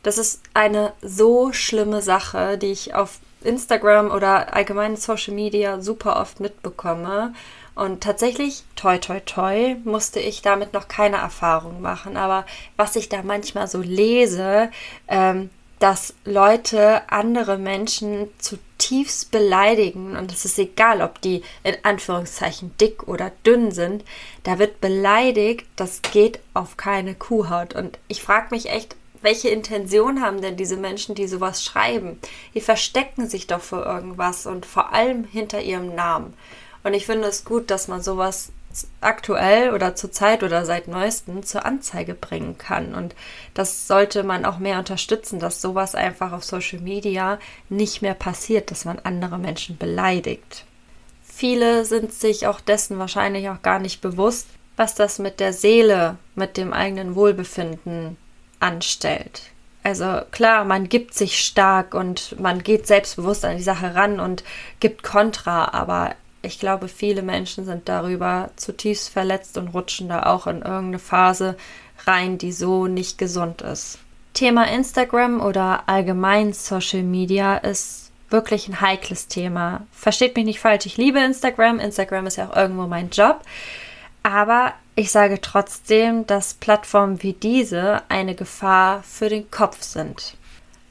Das 0.03 0.19
ist 0.19 0.43
eine 0.53 0.93
so 1.01 1.53
schlimme 1.53 2.03
Sache, 2.03 2.59
die 2.59 2.73
ich 2.73 2.95
auf 2.95 3.21
Instagram 3.43 4.11
oder 4.11 4.55
allgemein 4.55 4.97
Social 4.97 5.35
Media 5.35 5.81
super 5.81 6.21
oft 6.21 6.41
mitbekomme. 6.41 7.33
Und 7.75 8.03
tatsächlich, 8.03 8.63
toi, 8.77 8.99
toi, 8.99 9.21
toi, 9.21 9.77
musste 9.85 10.21
ich 10.21 10.43
damit 10.43 10.73
noch 10.73 10.87
keine 10.89 11.17
Erfahrung 11.17 11.81
machen. 11.81 12.17
Aber 12.17 12.47
was 12.77 12.95
ich 12.97 13.09
da 13.09 13.23
manchmal 13.23 13.67
so 13.67 13.81
lese, 13.81 14.71
ähm, 15.09 15.51
dass 15.81 16.15
Leute 16.25 17.03
andere 17.11 17.59
Menschen 17.59 18.29
zutiefst 18.39 19.31
beleidigen 19.31 20.17
und 20.17 20.33
es 20.33 20.45
ist 20.45 20.59
egal, 20.59 21.03
ob 21.03 21.21
die 21.21 21.43
in 21.63 21.75
Anführungszeichen 21.83 22.75
dick 22.81 23.09
oder 23.09 23.33
dünn 23.45 23.73
sind, 23.73 24.05
da 24.45 24.59
wird 24.59 24.81
beleidigt, 24.81 25.67
das 25.77 26.01
geht 26.01 26.39
auf 26.55 26.77
keine 26.77 27.15
Kuhhaut 27.15 27.75
und 27.75 27.99
ich 28.09 28.23
frage 28.23 28.47
mich 28.51 28.71
echt, 28.71 28.97
welche 29.21 29.49
Intention 29.49 30.23
haben 30.23 30.43
denn 30.43 30.57
diese 30.57 30.77
Menschen, 30.77 31.15
die 31.15 31.27
sowas 31.27 31.65
schreiben? 31.65 32.21
Die 32.55 32.61
verstecken 32.61 33.29
sich 33.29 33.47
doch 33.47 33.61
für 33.61 33.83
irgendwas 33.83 34.47
und 34.47 34.67
vor 34.67 34.93
allem 34.93 35.25
hinter 35.25 35.63
ihrem 35.63 35.95
Namen. 35.95 36.35
Und 36.85 36.95
ich 36.95 37.07
finde 37.07 37.27
es 37.27 37.45
gut, 37.45 37.71
dass 37.71 37.89
man 37.89 38.03
sowas 38.03 38.53
aktuell 39.01 39.73
oder 39.73 39.95
zur 39.95 40.13
Zeit 40.13 40.43
oder 40.43 40.65
seit 40.65 40.89
neuestem 40.89 41.43
zur 41.43 41.65
Anzeige 41.65 42.15
bringen 42.15 42.59
kann. 42.59 42.95
Und 42.95 43.15
das 43.55 43.87
sollte 43.87 44.23
man 44.23 44.45
auch 44.45 44.59
mehr 44.59 44.79
unterstützen, 44.79 45.39
dass 45.39 45.61
sowas 45.61 45.95
einfach 45.95 46.33
auf 46.33 46.45
Social 46.45 46.81
Media 46.81 47.39
nicht 47.69 48.03
mehr 48.03 48.15
passiert, 48.15 48.71
dass 48.71 48.85
man 48.85 48.99
andere 49.03 49.39
Menschen 49.39 49.79
beleidigt. 49.79 50.65
Viele 51.23 51.85
sind 51.85 52.13
sich 52.13 52.47
auch 52.47 52.61
dessen 52.61 52.99
wahrscheinlich 52.99 53.49
auch 53.49 53.63
gar 53.63 53.79
nicht 53.79 54.01
bewusst, 54.01 54.47
was 54.77 54.95
das 54.95 55.19
mit 55.19 55.41
der 55.41 55.53
Seele, 55.53 56.17
mit 56.35 56.57
dem 56.57 56.73
eigenen 56.73 57.15
Wohlbefinden 57.15 58.17
anstellt. 58.61 59.43
Also 59.83 60.23
klar, 60.31 60.65
man 60.65 60.89
gibt 60.89 61.15
sich 61.15 61.45
stark 61.45 61.95
und 61.95 62.41
man 62.41 62.63
geht 62.63 62.87
selbstbewusst 62.87 63.45
an 63.45 63.57
die 63.57 63.63
Sache 63.63 63.95
ran 63.95 64.19
und 64.19 64.43
gibt 64.81 65.03
Kontra, 65.03 65.73
aber 65.73 66.15
ich 66.45 66.59
glaube, 66.59 66.89
viele 66.89 67.23
Menschen 67.23 67.65
sind 67.65 67.89
darüber 67.89 68.51
zutiefst 68.57 69.09
verletzt 69.09 69.57
und 69.59 69.69
rutschen 69.69 70.09
da 70.09 70.25
auch 70.25 70.47
in 70.47 70.63
irgendeine 70.63 70.99
Phase 70.99 71.57
rein, 72.07 72.39
die 72.39 72.53
so 72.53 72.87
nicht 72.87 73.19
gesund 73.19 73.63
ist. 73.63 73.99
Thema 74.35 74.65
Instagram 74.69 75.41
oder 75.41 75.85
allgemein 75.87 76.53
Social 76.53 77.03
Media 77.03 77.57
ist 77.57 78.11
wirklich 78.31 78.69
ein 78.69 78.81
heikles 78.81 79.29
Thema. 79.29 79.87
Versteht 79.93 80.35
mich 80.37 80.45
nicht 80.45 80.61
falsch, 80.61 80.87
ich 80.87 80.97
liebe 80.97 81.21
Instagram. 81.21 81.79
Instagram 81.79 82.27
ist 82.27 82.37
ja 82.37 82.49
auch 82.49 82.57
irgendwo 82.57 82.87
mein 82.87 83.11
Job. 83.11 83.41
Aber 84.23 84.73
ich 84.97 85.11
sage 85.11 85.41
trotzdem, 85.41 86.27
dass 86.27 86.55
Plattformen 86.55 87.23
wie 87.23 87.35
diese 87.35 88.03
eine 88.09 88.35
Gefahr 88.35 89.03
für 89.03 89.29
den 89.29 89.51
Kopf 89.51 89.83
sind. 89.83 90.37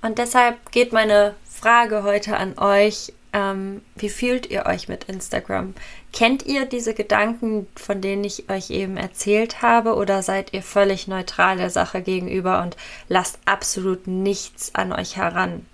Und 0.01 0.17
deshalb 0.17 0.71
geht 0.71 0.93
meine 0.93 1.33
Frage 1.45 2.03
heute 2.03 2.37
an 2.37 2.57
euch, 2.57 3.13
ähm, 3.33 3.81
wie 3.95 4.09
fühlt 4.09 4.49
ihr 4.49 4.67
euch 4.67 4.87
mit 4.87 5.05
Instagram? 5.05 5.73
Kennt 6.13 6.45
ihr 6.45 6.65
diese 6.65 6.93
Gedanken, 6.93 7.67
von 7.75 7.99
denen 7.99 8.23
ich 8.23 8.49
euch 8.49 8.69
eben 8.69 8.95
erzählt 8.95 9.61
habe, 9.61 9.95
oder 9.95 10.21
seid 10.21 10.53
ihr 10.53 10.61
völlig 10.61 11.07
neutral 11.07 11.57
der 11.57 11.71
Sache 11.71 12.01
gegenüber 12.01 12.61
und 12.61 12.77
lasst 13.09 13.39
absolut 13.45 14.07
nichts 14.07 14.75
an 14.75 14.93
euch 14.93 15.17
heran? 15.17 15.65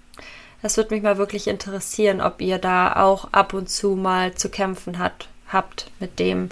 Das 0.61 0.77
würde 0.77 0.93
mich 0.93 1.03
mal 1.03 1.17
wirklich 1.17 1.47
interessieren, 1.47 2.21
ob 2.21 2.41
ihr 2.41 2.57
da 2.57 2.93
auch 2.95 3.31
ab 3.31 3.53
und 3.53 3.69
zu 3.69 3.95
mal 3.95 4.33
zu 4.35 4.49
kämpfen 4.49 4.97
hat, 4.97 5.27
habt 5.47 5.91
mit 5.99 6.19
dem, 6.19 6.49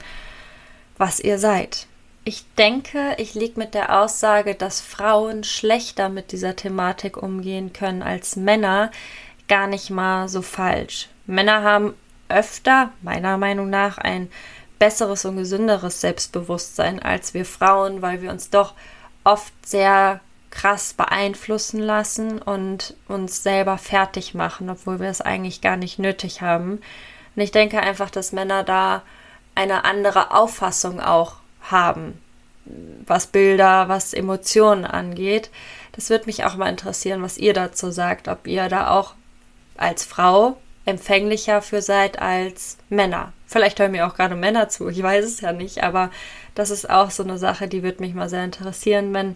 was 0.97 1.19
ihr 1.19 1.39
seid. 1.39 1.87
Ich 2.23 2.43
denke, 2.57 3.15
ich 3.17 3.35
liege 3.35 3.57
mit 3.57 3.73
der 3.73 4.01
Aussage, 4.01 4.53
dass 4.53 4.81
Frauen 4.81 5.45
schlechter 5.45 6.09
mit 6.09 6.33
dieser 6.33 6.57
Thematik 6.57 7.15
umgehen 7.15 7.71
können 7.71 8.01
als 8.01 8.35
Männer, 8.35 8.91
gar 9.47 9.67
nicht 9.67 9.89
mal 9.89 10.27
so 10.29 10.41
falsch. 10.41 11.09
Männer 11.25 11.63
haben 11.63 11.93
öfter, 12.29 12.91
meiner 13.01 13.37
Meinung 13.37 13.69
nach, 13.69 13.97
ein 13.97 14.29
besseres 14.79 15.25
und 15.25 15.37
gesünderes 15.37 16.01
Selbstbewusstsein 16.01 17.01
als 17.01 17.33
wir 17.33 17.45
Frauen, 17.45 18.01
weil 18.01 18.21
wir 18.21 18.31
uns 18.31 18.49
doch 18.49 18.73
oft 19.23 19.53
sehr 19.65 20.21
krass 20.49 20.93
beeinflussen 20.93 21.79
lassen 21.79 22.41
und 22.41 22.95
uns 23.07 23.43
selber 23.43 23.77
fertig 23.77 24.33
machen, 24.33 24.69
obwohl 24.69 24.99
wir 24.99 25.09
es 25.09 25.21
eigentlich 25.21 25.61
gar 25.61 25.77
nicht 25.77 25.99
nötig 25.99 26.41
haben. 26.41 26.81
Und 27.35 27.41
ich 27.41 27.51
denke 27.51 27.79
einfach, 27.79 28.09
dass 28.09 28.31
Männer 28.31 28.63
da 28.63 29.03
eine 29.55 29.85
andere 29.85 30.31
Auffassung 30.31 30.99
auch 30.99 31.35
haben, 31.61 32.21
was 33.05 33.27
Bilder, 33.27 33.89
was 33.89 34.13
Emotionen 34.13 34.85
angeht. 34.85 35.49
Das 35.93 36.09
würde 36.09 36.25
mich 36.25 36.45
auch 36.45 36.55
mal 36.55 36.69
interessieren, 36.69 37.21
was 37.21 37.37
ihr 37.37 37.53
dazu 37.53 37.91
sagt, 37.91 38.27
ob 38.27 38.47
ihr 38.47 38.69
da 38.69 38.91
auch 38.91 39.15
als 39.77 40.03
Frau 40.03 40.57
empfänglicher 40.85 41.61
für 41.61 41.81
seid 41.81 42.19
als 42.19 42.77
Männer. 42.89 43.33
Vielleicht 43.45 43.79
hören 43.79 43.91
mir 43.91 44.07
auch 44.07 44.15
gerade 44.15 44.35
Männer 44.35 44.69
zu, 44.69 44.87
ich 44.87 45.01
weiß 45.01 45.25
es 45.25 45.41
ja 45.41 45.51
nicht, 45.51 45.83
aber 45.83 46.11
das 46.55 46.69
ist 46.69 46.89
auch 46.89 47.11
so 47.11 47.23
eine 47.23 47.37
Sache, 47.37 47.67
die 47.67 47.83
würde 47.83 48.01
mich 48.01 48.13
mal 48.13 48.29
sehr 48.29 48.43
interessieren, 48.43 49.13
wenn, 49.13 49.35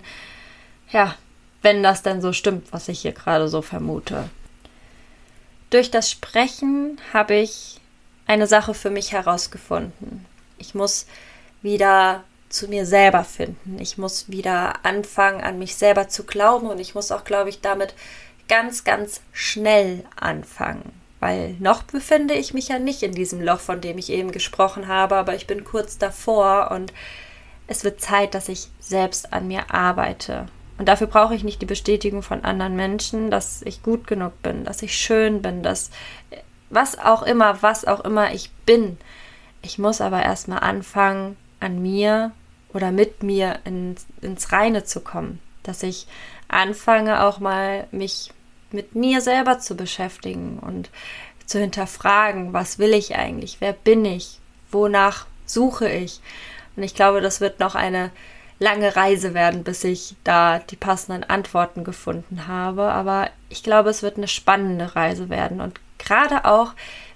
ja, 0.92 1.16
wenn 1.62 1.84
das 1.84 2.04
denn 2.04 2.22
so 2.22 2.34
stimmt, 2.34 2.72
was 2.72 2.88
ich 2.88 3.02
hier 3.02 3.12
gerade 3.12 3.48
so 3.48 3.62
vermute. 3.62 4.30
Durch 5.70 5.92
das 5.92 6.10
Sprechen 6.10 7.00
habe 7.14 7.36
ich 7.36 7.80
eine 8.28 8.48
Sache 8.48 8.74
für 8.74 8.90
mich 8.90 9.12
herausgefunden. 9.12 10.26
Ich 10.58 10.74
muss 10.74 11.06
wieder 11.62 12.24
zu 12.50 12.68
mir 12.68 12.86
selber 12.86 13.24
finden. 13.24 13.78
Ich 13.80 13.98
muss 13.98 14.30
wieder 14.30 14.86
anfangen, 14.86 15.42
an 15.42 15.60
mich 15.60 15.76
selber 15.76 16.10
zu 16.10 16.26
glauben 16.26 16.68
und 16.68 16.80
ich 16.80 16.96
muss 16.96 17.12
auch, 17.12 17.24
glaube 17.24 17.50
ich, 17.50 17.62
damit 17.62 17.94
ganz, 18.52 18.84
ganz 18.84 19.22
schnell 19.32 20.04
anfangen. 20.20 20.92
Weil 21.22 21.56
noch 21.60 21.84
befinde 21.84 22.34
ich 22.34 22.54
mich 22.54 22.68
ja 22.68 22.80
nicht 22.80 23.02
in 23.02 23.14
diesem 23.14 23.42
Loch, 23.42 23.62
von 23.62 23.80
dem 23.80 23.98
ich 23.98 24.10
eben 24.10 24.34
gesprochen 24.34 24.90
habe, 24.90 25.16
aber 25.16 25.36
ich 25.36 25.48
bin 25.48 25.64
kurz 25.64 25.98
davor 25.98 26.70
und 26.72 26.92
es 27.68 27.86
wird 27.86 28.02
Zeit, 28.02 28.36
dass 28.36 28.50
ich 28.50 28.68
selbst 28.82 29.32
an 29.32 29.48
mir 29.48 29.74
arbeite. 29.74 30.48
Und 30.78 30.90
dafür 30.90 31.08
brauche 31.08 31.34
ich 31.34 31.46
nicht 31.46 31.62
die 31.62 31.66
Bestätigung 31.66 32.24
von 32.24 32.44
anderen 32.44 32.76
Menschen, 32.76 33.32
dass 33.32 33.62
ich 33.62 33.84
gut 33.84 34.06
genug 34.06 34.42
bin, 34.42 34.66
dass 34.66 34.82
ich 34.82 34.98
schön 34.98 35.42
bin, 35.42 35.64
dass 35.64 35.90
was 36.70 37.00
auch 37.00 37.24
immer, 37.24 37.62
was 37.62 37.86
auch 37.86 38.02
immer 38.02 38.34
ich 38.34 38.52
bin. 38.66 38.98
Ich 39.62 39.80
muss 39.80 40.02
aber 40.02 40.24
erstmal 40.24 40.60
anfangen, 40.60 41.38
an 41.62 41.82
mir 41.82 42.32
oder 42.74 42.92
mit 42.92 43.24
mir 43.24 43.60
ins, 43.64 44.06
ins 44.22 44.52
Reine 44.52 44.84
zu 44.84 45.00
kommen. 45.00 45.40
Dass 45.64 45.84
ich 45.84 46.08
anfange 46.50 47.24
auch 47.24 47.40
mal 47.40 47.88
mich 47.92 48.32
mit 48.74 48.96
mir 48.96 49.22
selber 49.22 49.60
zu 49.60 49.76
beschäftigen 49.76 50.60
und 50.60 50.90
zu 51.46 51.60
hinterfragen, 51.60 52.54
was 52.54 52.80
will 52.80 52.94
ich 52.94 53.16
eigentlich, 53.16 53.58
wer 53.60 53.74
bin 53.74 54.06
ich, 54.06 54.40
wonach 54.72 55.26
suche 55.46 55.90
ich. 55.90 56.22
Und 56.76 56.84
ich 56.84 56.96
glaube, 56.96 57.22
das 57.22 57.42
wird 57.42 57.60
noch 57.60 57.76
eine 57.76 58.12
lange 58.60 58.96
Reise 58.96 59.34
werden, 59.34 59.64
bis 59.64 59.84
ich 59.84 60.16
da 60.24 60.60
die 60.60 60.76
passenden 60.76 61.24
Antworten 61.24 61.84
gefunden 61.84 62.48
habe. 62.48 62.84
Aber 62.84 63.30
ich 63.50 63.64
glaube, 63.64 63.90
es 63.90 64.04
wird 64.04 64.18
eine 64.18 64.28
spannende 64.28 64.96
Reise 64.96 65.30
werden. 65.30 65.60
Und 65.60 65.80
gerade 65.98 66.46
auch, 66.46 66.74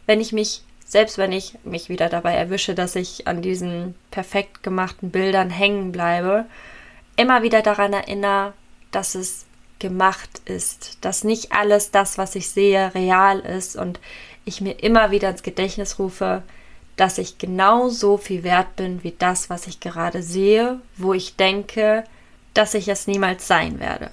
wenn 0.07 0.19
ich 0.19 0.33
mich, 0.33 0.63
selbst 0.85 1.17
wenn 1.17 1.31
ich 1.31 1.57
mich 1.63 1.87
wieder 1.87 2.09
dabei 2.09 2.33
erwische, 2.33 2.73
dass 2.73 2.95
ich 2.95 3.27
an 3.27 3.41
diesen 3.41 3.95
perfekt 4.11 4.63
gemachten 4.63 5.11
Bildern 5.11 5.49
hängen 5.51 5.91
bleibe, 5.91 6.45
immer 7.15 7.43
wieder 7.43 7.61
daran 7.61 7.93
erinnere, 7.93 8.53
dass 8.91 9.15
es 9.15 9.45
gemacht 9.79 10.41
ist, 10.45 10.97
dass 11.01 11.23
nicht 11.23 11.51
alles 11.51 11.91
das, 11.91 12.17
was 12.17 12.35
ich 12.35 12.49
sehe, 12.49 12.93
real 12.95 13.39
ist 13.39 13.75
und 13.75 13.99
ich 14.45 14.61
mir 14.61 14.83
immer 14.83 15.11
wieder 15.11 15.29
ins 15.29 15.43
Gedächtnis 15.43 15.99
rufe, 15.99 16.43
dass 16.95 17.17
ich 17.17 17.37
genau 17.37 17.89
so 17.89 18.17
viel 18.17 18.43
wert 18.43 18.75
bin 18.75 19.03
wie 19.03 19.13
das, 19.17 19.49
was 19.49 19.67
ich 19.67 19.79
gerade 19.79 20.23
sehe, 20.23 20.79
wo 20.97 21.13
ich 21.13 21.35
denke, 21.35 22.05
dass 22.53 22.73
ich 22.73 22.87
es 22.87 23.07
niemals 23.07 23.47
sein 23.47 23.79
werde. 23.79 24.11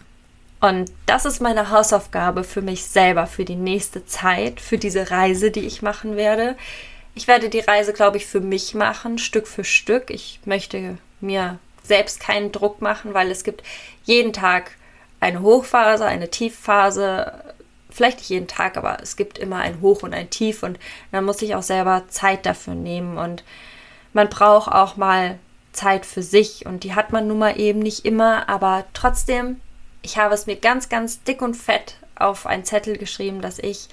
Und 0.61 0.91
das 1.07 1.25
ist 1.25 1.41
meine 1.41 1.71
Hausaufgabe 1.71 2.45
für 2.45 2.63
mich 2.63 2.85
selber, 2.85 3.27
für 3.27 3.45
die 3.45 3.57
nächste 3.57 4.07
Zeit, 4.07 4.61
für 4.61 4.79
diese 4.79 5.11
Reise, 5.11 5.51
die 5.51 5.67
ich 5.67 5.83
machen 5.83 6.17
werde. 6.17 6.57
Ich 7.15 7.29
werde 7.29 7.49
die 7.49 7.61
Reise, 7.61 7.93
glaube 7.93 8.17
ich, 8.17 8.27
für 8.27 8.41
mich 8.41 8.75
machen, 8.75 9.19
Stück 9.19 9.47
für 9.47 9.65
Stück. 9.65 10.11
Ich 10.11 10.41
möchte 10.45 10.99
mir 11.21 11.59
selbst 11.83 12.21
keinen 12.21 12.53
Druck 12.53 12.81
machen, 12.81 13.13
weil 13.13 13.31
es 13.31 13.43
gibt 13.45 13.63
jeden 14.05 14.33
Tag 14.33 14.73
eine 15.23 15.41
Hochphase, 15.41 16.05
eine 16.05 16.31
Tiefphase, 16.31 17.33
vielleicht 17.91 18.19
nicht 18.19 18.31
jeden 18.31 18.49
Tag, 18.49 18.77
aber 18.77 18.99
es 19.01 19.17
gibt 19.17 19.39
immer 19.39 19.57
ein 19.57 19.81
Hoch 19.81 20.03
und 20.03 20.15
ein 20.15 20.31
Tief 20.31 20.65
und 20.65 20.81
man 21.13 21.25
muss 21.25 21.39
sich 21.39 21.55
auch 21.55 21.63
selber 21.63 22.03
Zeit 22.09 22.45
dafür 22.45 22.75
nehmen 22.75 23.19
und 23.19 23.45
man 24.13 24.29
braucht 24.29 24.73
auch 24.73 24.97
mal 24.97 25.39
Zeit 25.73 26.07
für 26.07 26.25
sich 26.25 26.67
und 26.67 26.83
die 26.83 26.97
hat 26.97 27.13
man 27.13 27.29
nun 27.29 27.39
mal 27.39 27.59
eben 27.59 27.79
nicht 27.79 28.05
immer, 28.05 28.49
aber 28.49 28.85
trotzdem, 28.95 29.61
ich 30.03 30.19
habe 30.19 30.35
es 30.35 30.47
mir 30.47 30.57
ganz, 30.57 30.89
ganz 30.89 31.23
dick 31.23 31.41
und 31.41 31.55
fett 31.55 31.99
auf 32.17 32.45
einen 32.45 32.65
Zettel 32.65 32.99
geschrieben, 32.99 33.41
dass 33.41 33.61
ich 33.61 33.89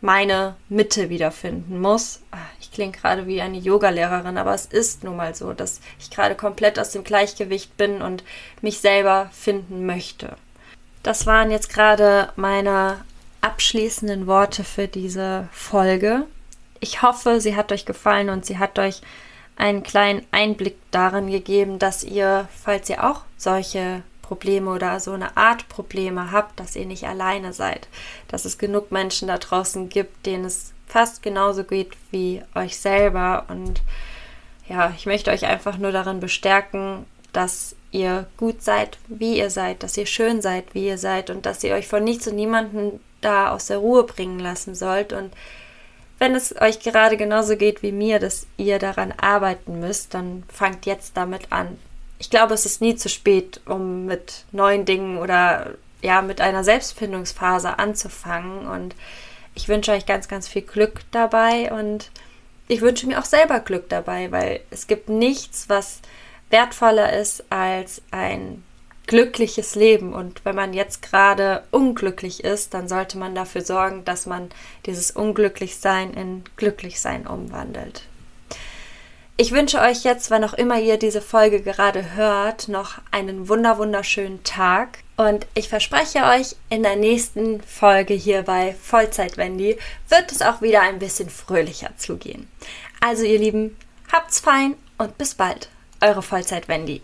meine 0.00 0.56
Mitte 0.70 1.10
wiederfinden 1.10 1.80
muss. 1.80 2.20
Ah, 2.30 2.38
ich 2.60 2.72
klinge 2.72 2.92
gerade 2.92 3.26
wie 3.26 3.42
eine 3.42 3.58
Yogalehrerin, 3.58 4.38
aber 4.38 4.54
es 4.54 4.64
ist 4.64 5.04
nun 5.04 5.16
mal 5.16 5.34
so, 5.34 5.52
dass 5.52 5.80
ich 6.00 6.10
gerade 6.10 6.34
komplett 6.34 6.78
aus 6.78 6.90
dem 6.92 7.04
Gleichgewicht 7.04 7.76
bin 7.76 8.00
und 8.00 8.24
mich 8.62 8.80
selber 8.80 9.28
finden 9.32 9.84
möchte. 9.84 10.36
Das 11.02 11.26
waren 11.26 11.50
jetzt 11.50 11.68
gerade 11.68 12.32
meine 12.36 13.04
abschließenden 13.40 14.26
Worte 14.26 14.62
für 14.62 14.86
diese 14.86 15.48
Folge. 15.50 16.26
Ich 16.80 17.02
hoffe, 17.02 17.40
sie 17.40 17.56
hat 17.56 17.72
euch 17.72 17.84
gefallen 17.84 18.30
und 18.30 18.46
sie 18.46 18.58
hat 18.58 18.78
euch 18.78 19.02
einen 19.56 19.82
kleinen 19.82 20.24
Einblick 20.30 20.76
darin 20.90 21.30
gegeben, 21.30 21.78
dass 21.78 22.04
ihr, 22.04 22.48
falls 22.62 22.88
ihr 22.88 23.04
auch 23.04 23.22
solche 23.36 24.02
Probleme 24.22 24.70
oder 24.70 24.98
so 25.00 25.12
eine 25.12 25.36
Art 25.36 25.68
Probleme 25.68 26.32
habt, 26.32 26.58
dass 26.58 26.76
ihr 26.76 26.86
nicht 26.86 27.04
alleine 27.04 27.52
seid, 27.52 27.88
dass 28.28 28.44
es 28.44 28.56
genug 28.56 28.90
Menschen 28.90 29.28
da 29.28 29.38
draußen 29.38 29.88
gibt, 29.88 30.24
denen 30.24 30.44
es 30.44 30.72
fast 30.86 31.22
genauso 31.22 31.64
geht 31.64 31.92
wie 32.10 32.42
euch 32.54 32.78
selber 32.78 33.44
und 33.48 33.82
ja, 34.68 34.92
ich 34.96 35.06
möchte 35.06 35.30
euch 35.30 35.44
einfach 35.44 35.76
nur 35.76 35.92
darin 35.92 36.20
bestärken, 36.20 37.04
dass 37.32 37.74
ihr 37.92 38.26
gut 38.36 38.62
seid, 38.62 38.98
wie 39.06 39.38
ihr 39.38 39.50
seid, 39.50 39.82
dass 39.82 39.96
ihr 39.96 40.06
schön 40.06 40.42
seid, 40.42 40.74
wie 40.74 40.86
ihr 40.86 40.98
seid 40.98 41.30
und 41.30 41.46
dass 41.46 41.62
ihr 41.62 41.74
euch 41.74 41.86
von 41.86 42.02
nichts 42.02 42.26
und 42.26 42.36
niemanden 42.36 43.00
da 43.20 43.50
aus 43.50 43.66
der 43.66 43.78
Ruhe 43.78 44.04
bringen 44.04 44.40
lassen 44.40 44.74
sollt. 44.74 45.12
Und 45.12 45.32
wenn 46.18 46.34
es 46.34 46.60
euch 46.60 46.80
gerade 46.80 47.16
genauso 47.16 47.56
geht 47.56 47.82
wie 47.82 47.92
mir, 47.92 48.18
dass 48.18 48.46
ihr 48.56 48.78
daran 48.78 49.12
arbeiten 49.12 49.78
müsst, 49.80 50.14
dann 50.14 50.42
fangt 50.52 50.86
jetzt 50.86 51.16
damit 51.16 51.52
an. 51.52 51.78
Ich 52.18 52.30
glaube, 52.30 52.54
es 52.54 52.66
ist 52.66 52.80
nie 52.80 52.96
zu 52.96 53.08
spät, 53.08 53.60
um 53.66 54.06
mit 54.06 54.44
neuen 54.52 54.84
Dingen 54.84 55.18
oder 55.18 55.74
ja, 56.00 56.22
mit 56.22 56.40
einer 56.40 56.64
Selbstfindungsphase 56.64 57.78
anzufangen. 57.78 58.66
Und 58.66 58.94
ich 59.54 59.68
wünsche 59.68 59.92
euch 59.92 60.06
ganz, 60.06 60.28
ganz 60.28 60.48
viel 60.48 60.62
Glück 60.62 61.00
dabei 61.10 61.72
und 61.72 62.10
ich 62.68 62.80
wünsche 62.80 63.06
mir 63.06 63.18
auch 63.18 63.24
selber 63.24 63.60
Glück 63.60 63.88
dabei, 63.88 64.30
weil 64.32 64.60
es 64.70 64.86
gibt 64.86 65.08
nichts, 65.08 65.68
was 65.68 66.00
wertvoller 66.52 67.12
ist 67.12 67.44
als 67.50 68.02
ein 68.10 68.62
glückliches 69.06 69.74
Leben. 69.74 70.12
Und 70.12 70.44
wenn 70.44 70.54
man 70.54 70.72
jetzt 70.72 71.02
gerade 71.02 71.64
unglücklich 71.70 72.44
ist, 72.44 72.74
dann 72.74 72.88
sollte 72.88 73.18
man 73.18 73.34
dafür 73.34 73.62
sorgen, 73.62 74.04
dass 74.04 74.26
man 74.26 74.50
dieses 74.86 75.10
Unglücklichsein 75.10 76.14
in 76.14 76.44
Glücklichsein 76.56 77.26
umwandelt. 77.26 78.04
Ich 79.38 79.50
wünsche 79.50 79.80
euch 79.80 80.04
jetzt, 80.04 80.30
wann 80.30 80.44
auch 80.44 80.52
immer 80.52 80.78
ihr 80.78 80.98
diese 80.98 81.22
Folge 81.22 81.62
gerade 81.62 82.14
hört, 82.14 82.68
noch 82.68 82.98
einen 83.10 83.48
wunder 83.48 83.78
wunderschönen 83.78 84.44
Tag. 84.44 84.98
Und 85.16 85.46
ich 85.54 85.68
verspreche 85.68 86.24
euch, 86.24 86.54
in 86.68 86.82
der 86.82 86.96
nächsten 86.96 87.62
Folge 87.62 88.14
hier 88.14 88.42
bei 88.42 88.74
Vollzeit 88.80 89.38
Wendy 89.38 89.78
wird 90.08 90.30
es 90.30 90.42
auch 90.42 90.60
wieder 90.62 90.82
ein 90.82 90.98
bisschen 90.98 91.30
fröhlicher 91.30 91.90
zugehen. 91.96 92.46
Also 93.00 93.24
ihr 93.24 93.38
Lieben, 93.38 93.76
habt's 94.12 94.38
fein 94.38 94.74
und 94.98 95.18
bis 95.18 95.34
bald 95.34 95.70
eure 96.02 96.22
Vollzeit 96.22 96.68
Wendy. 96.68 97.00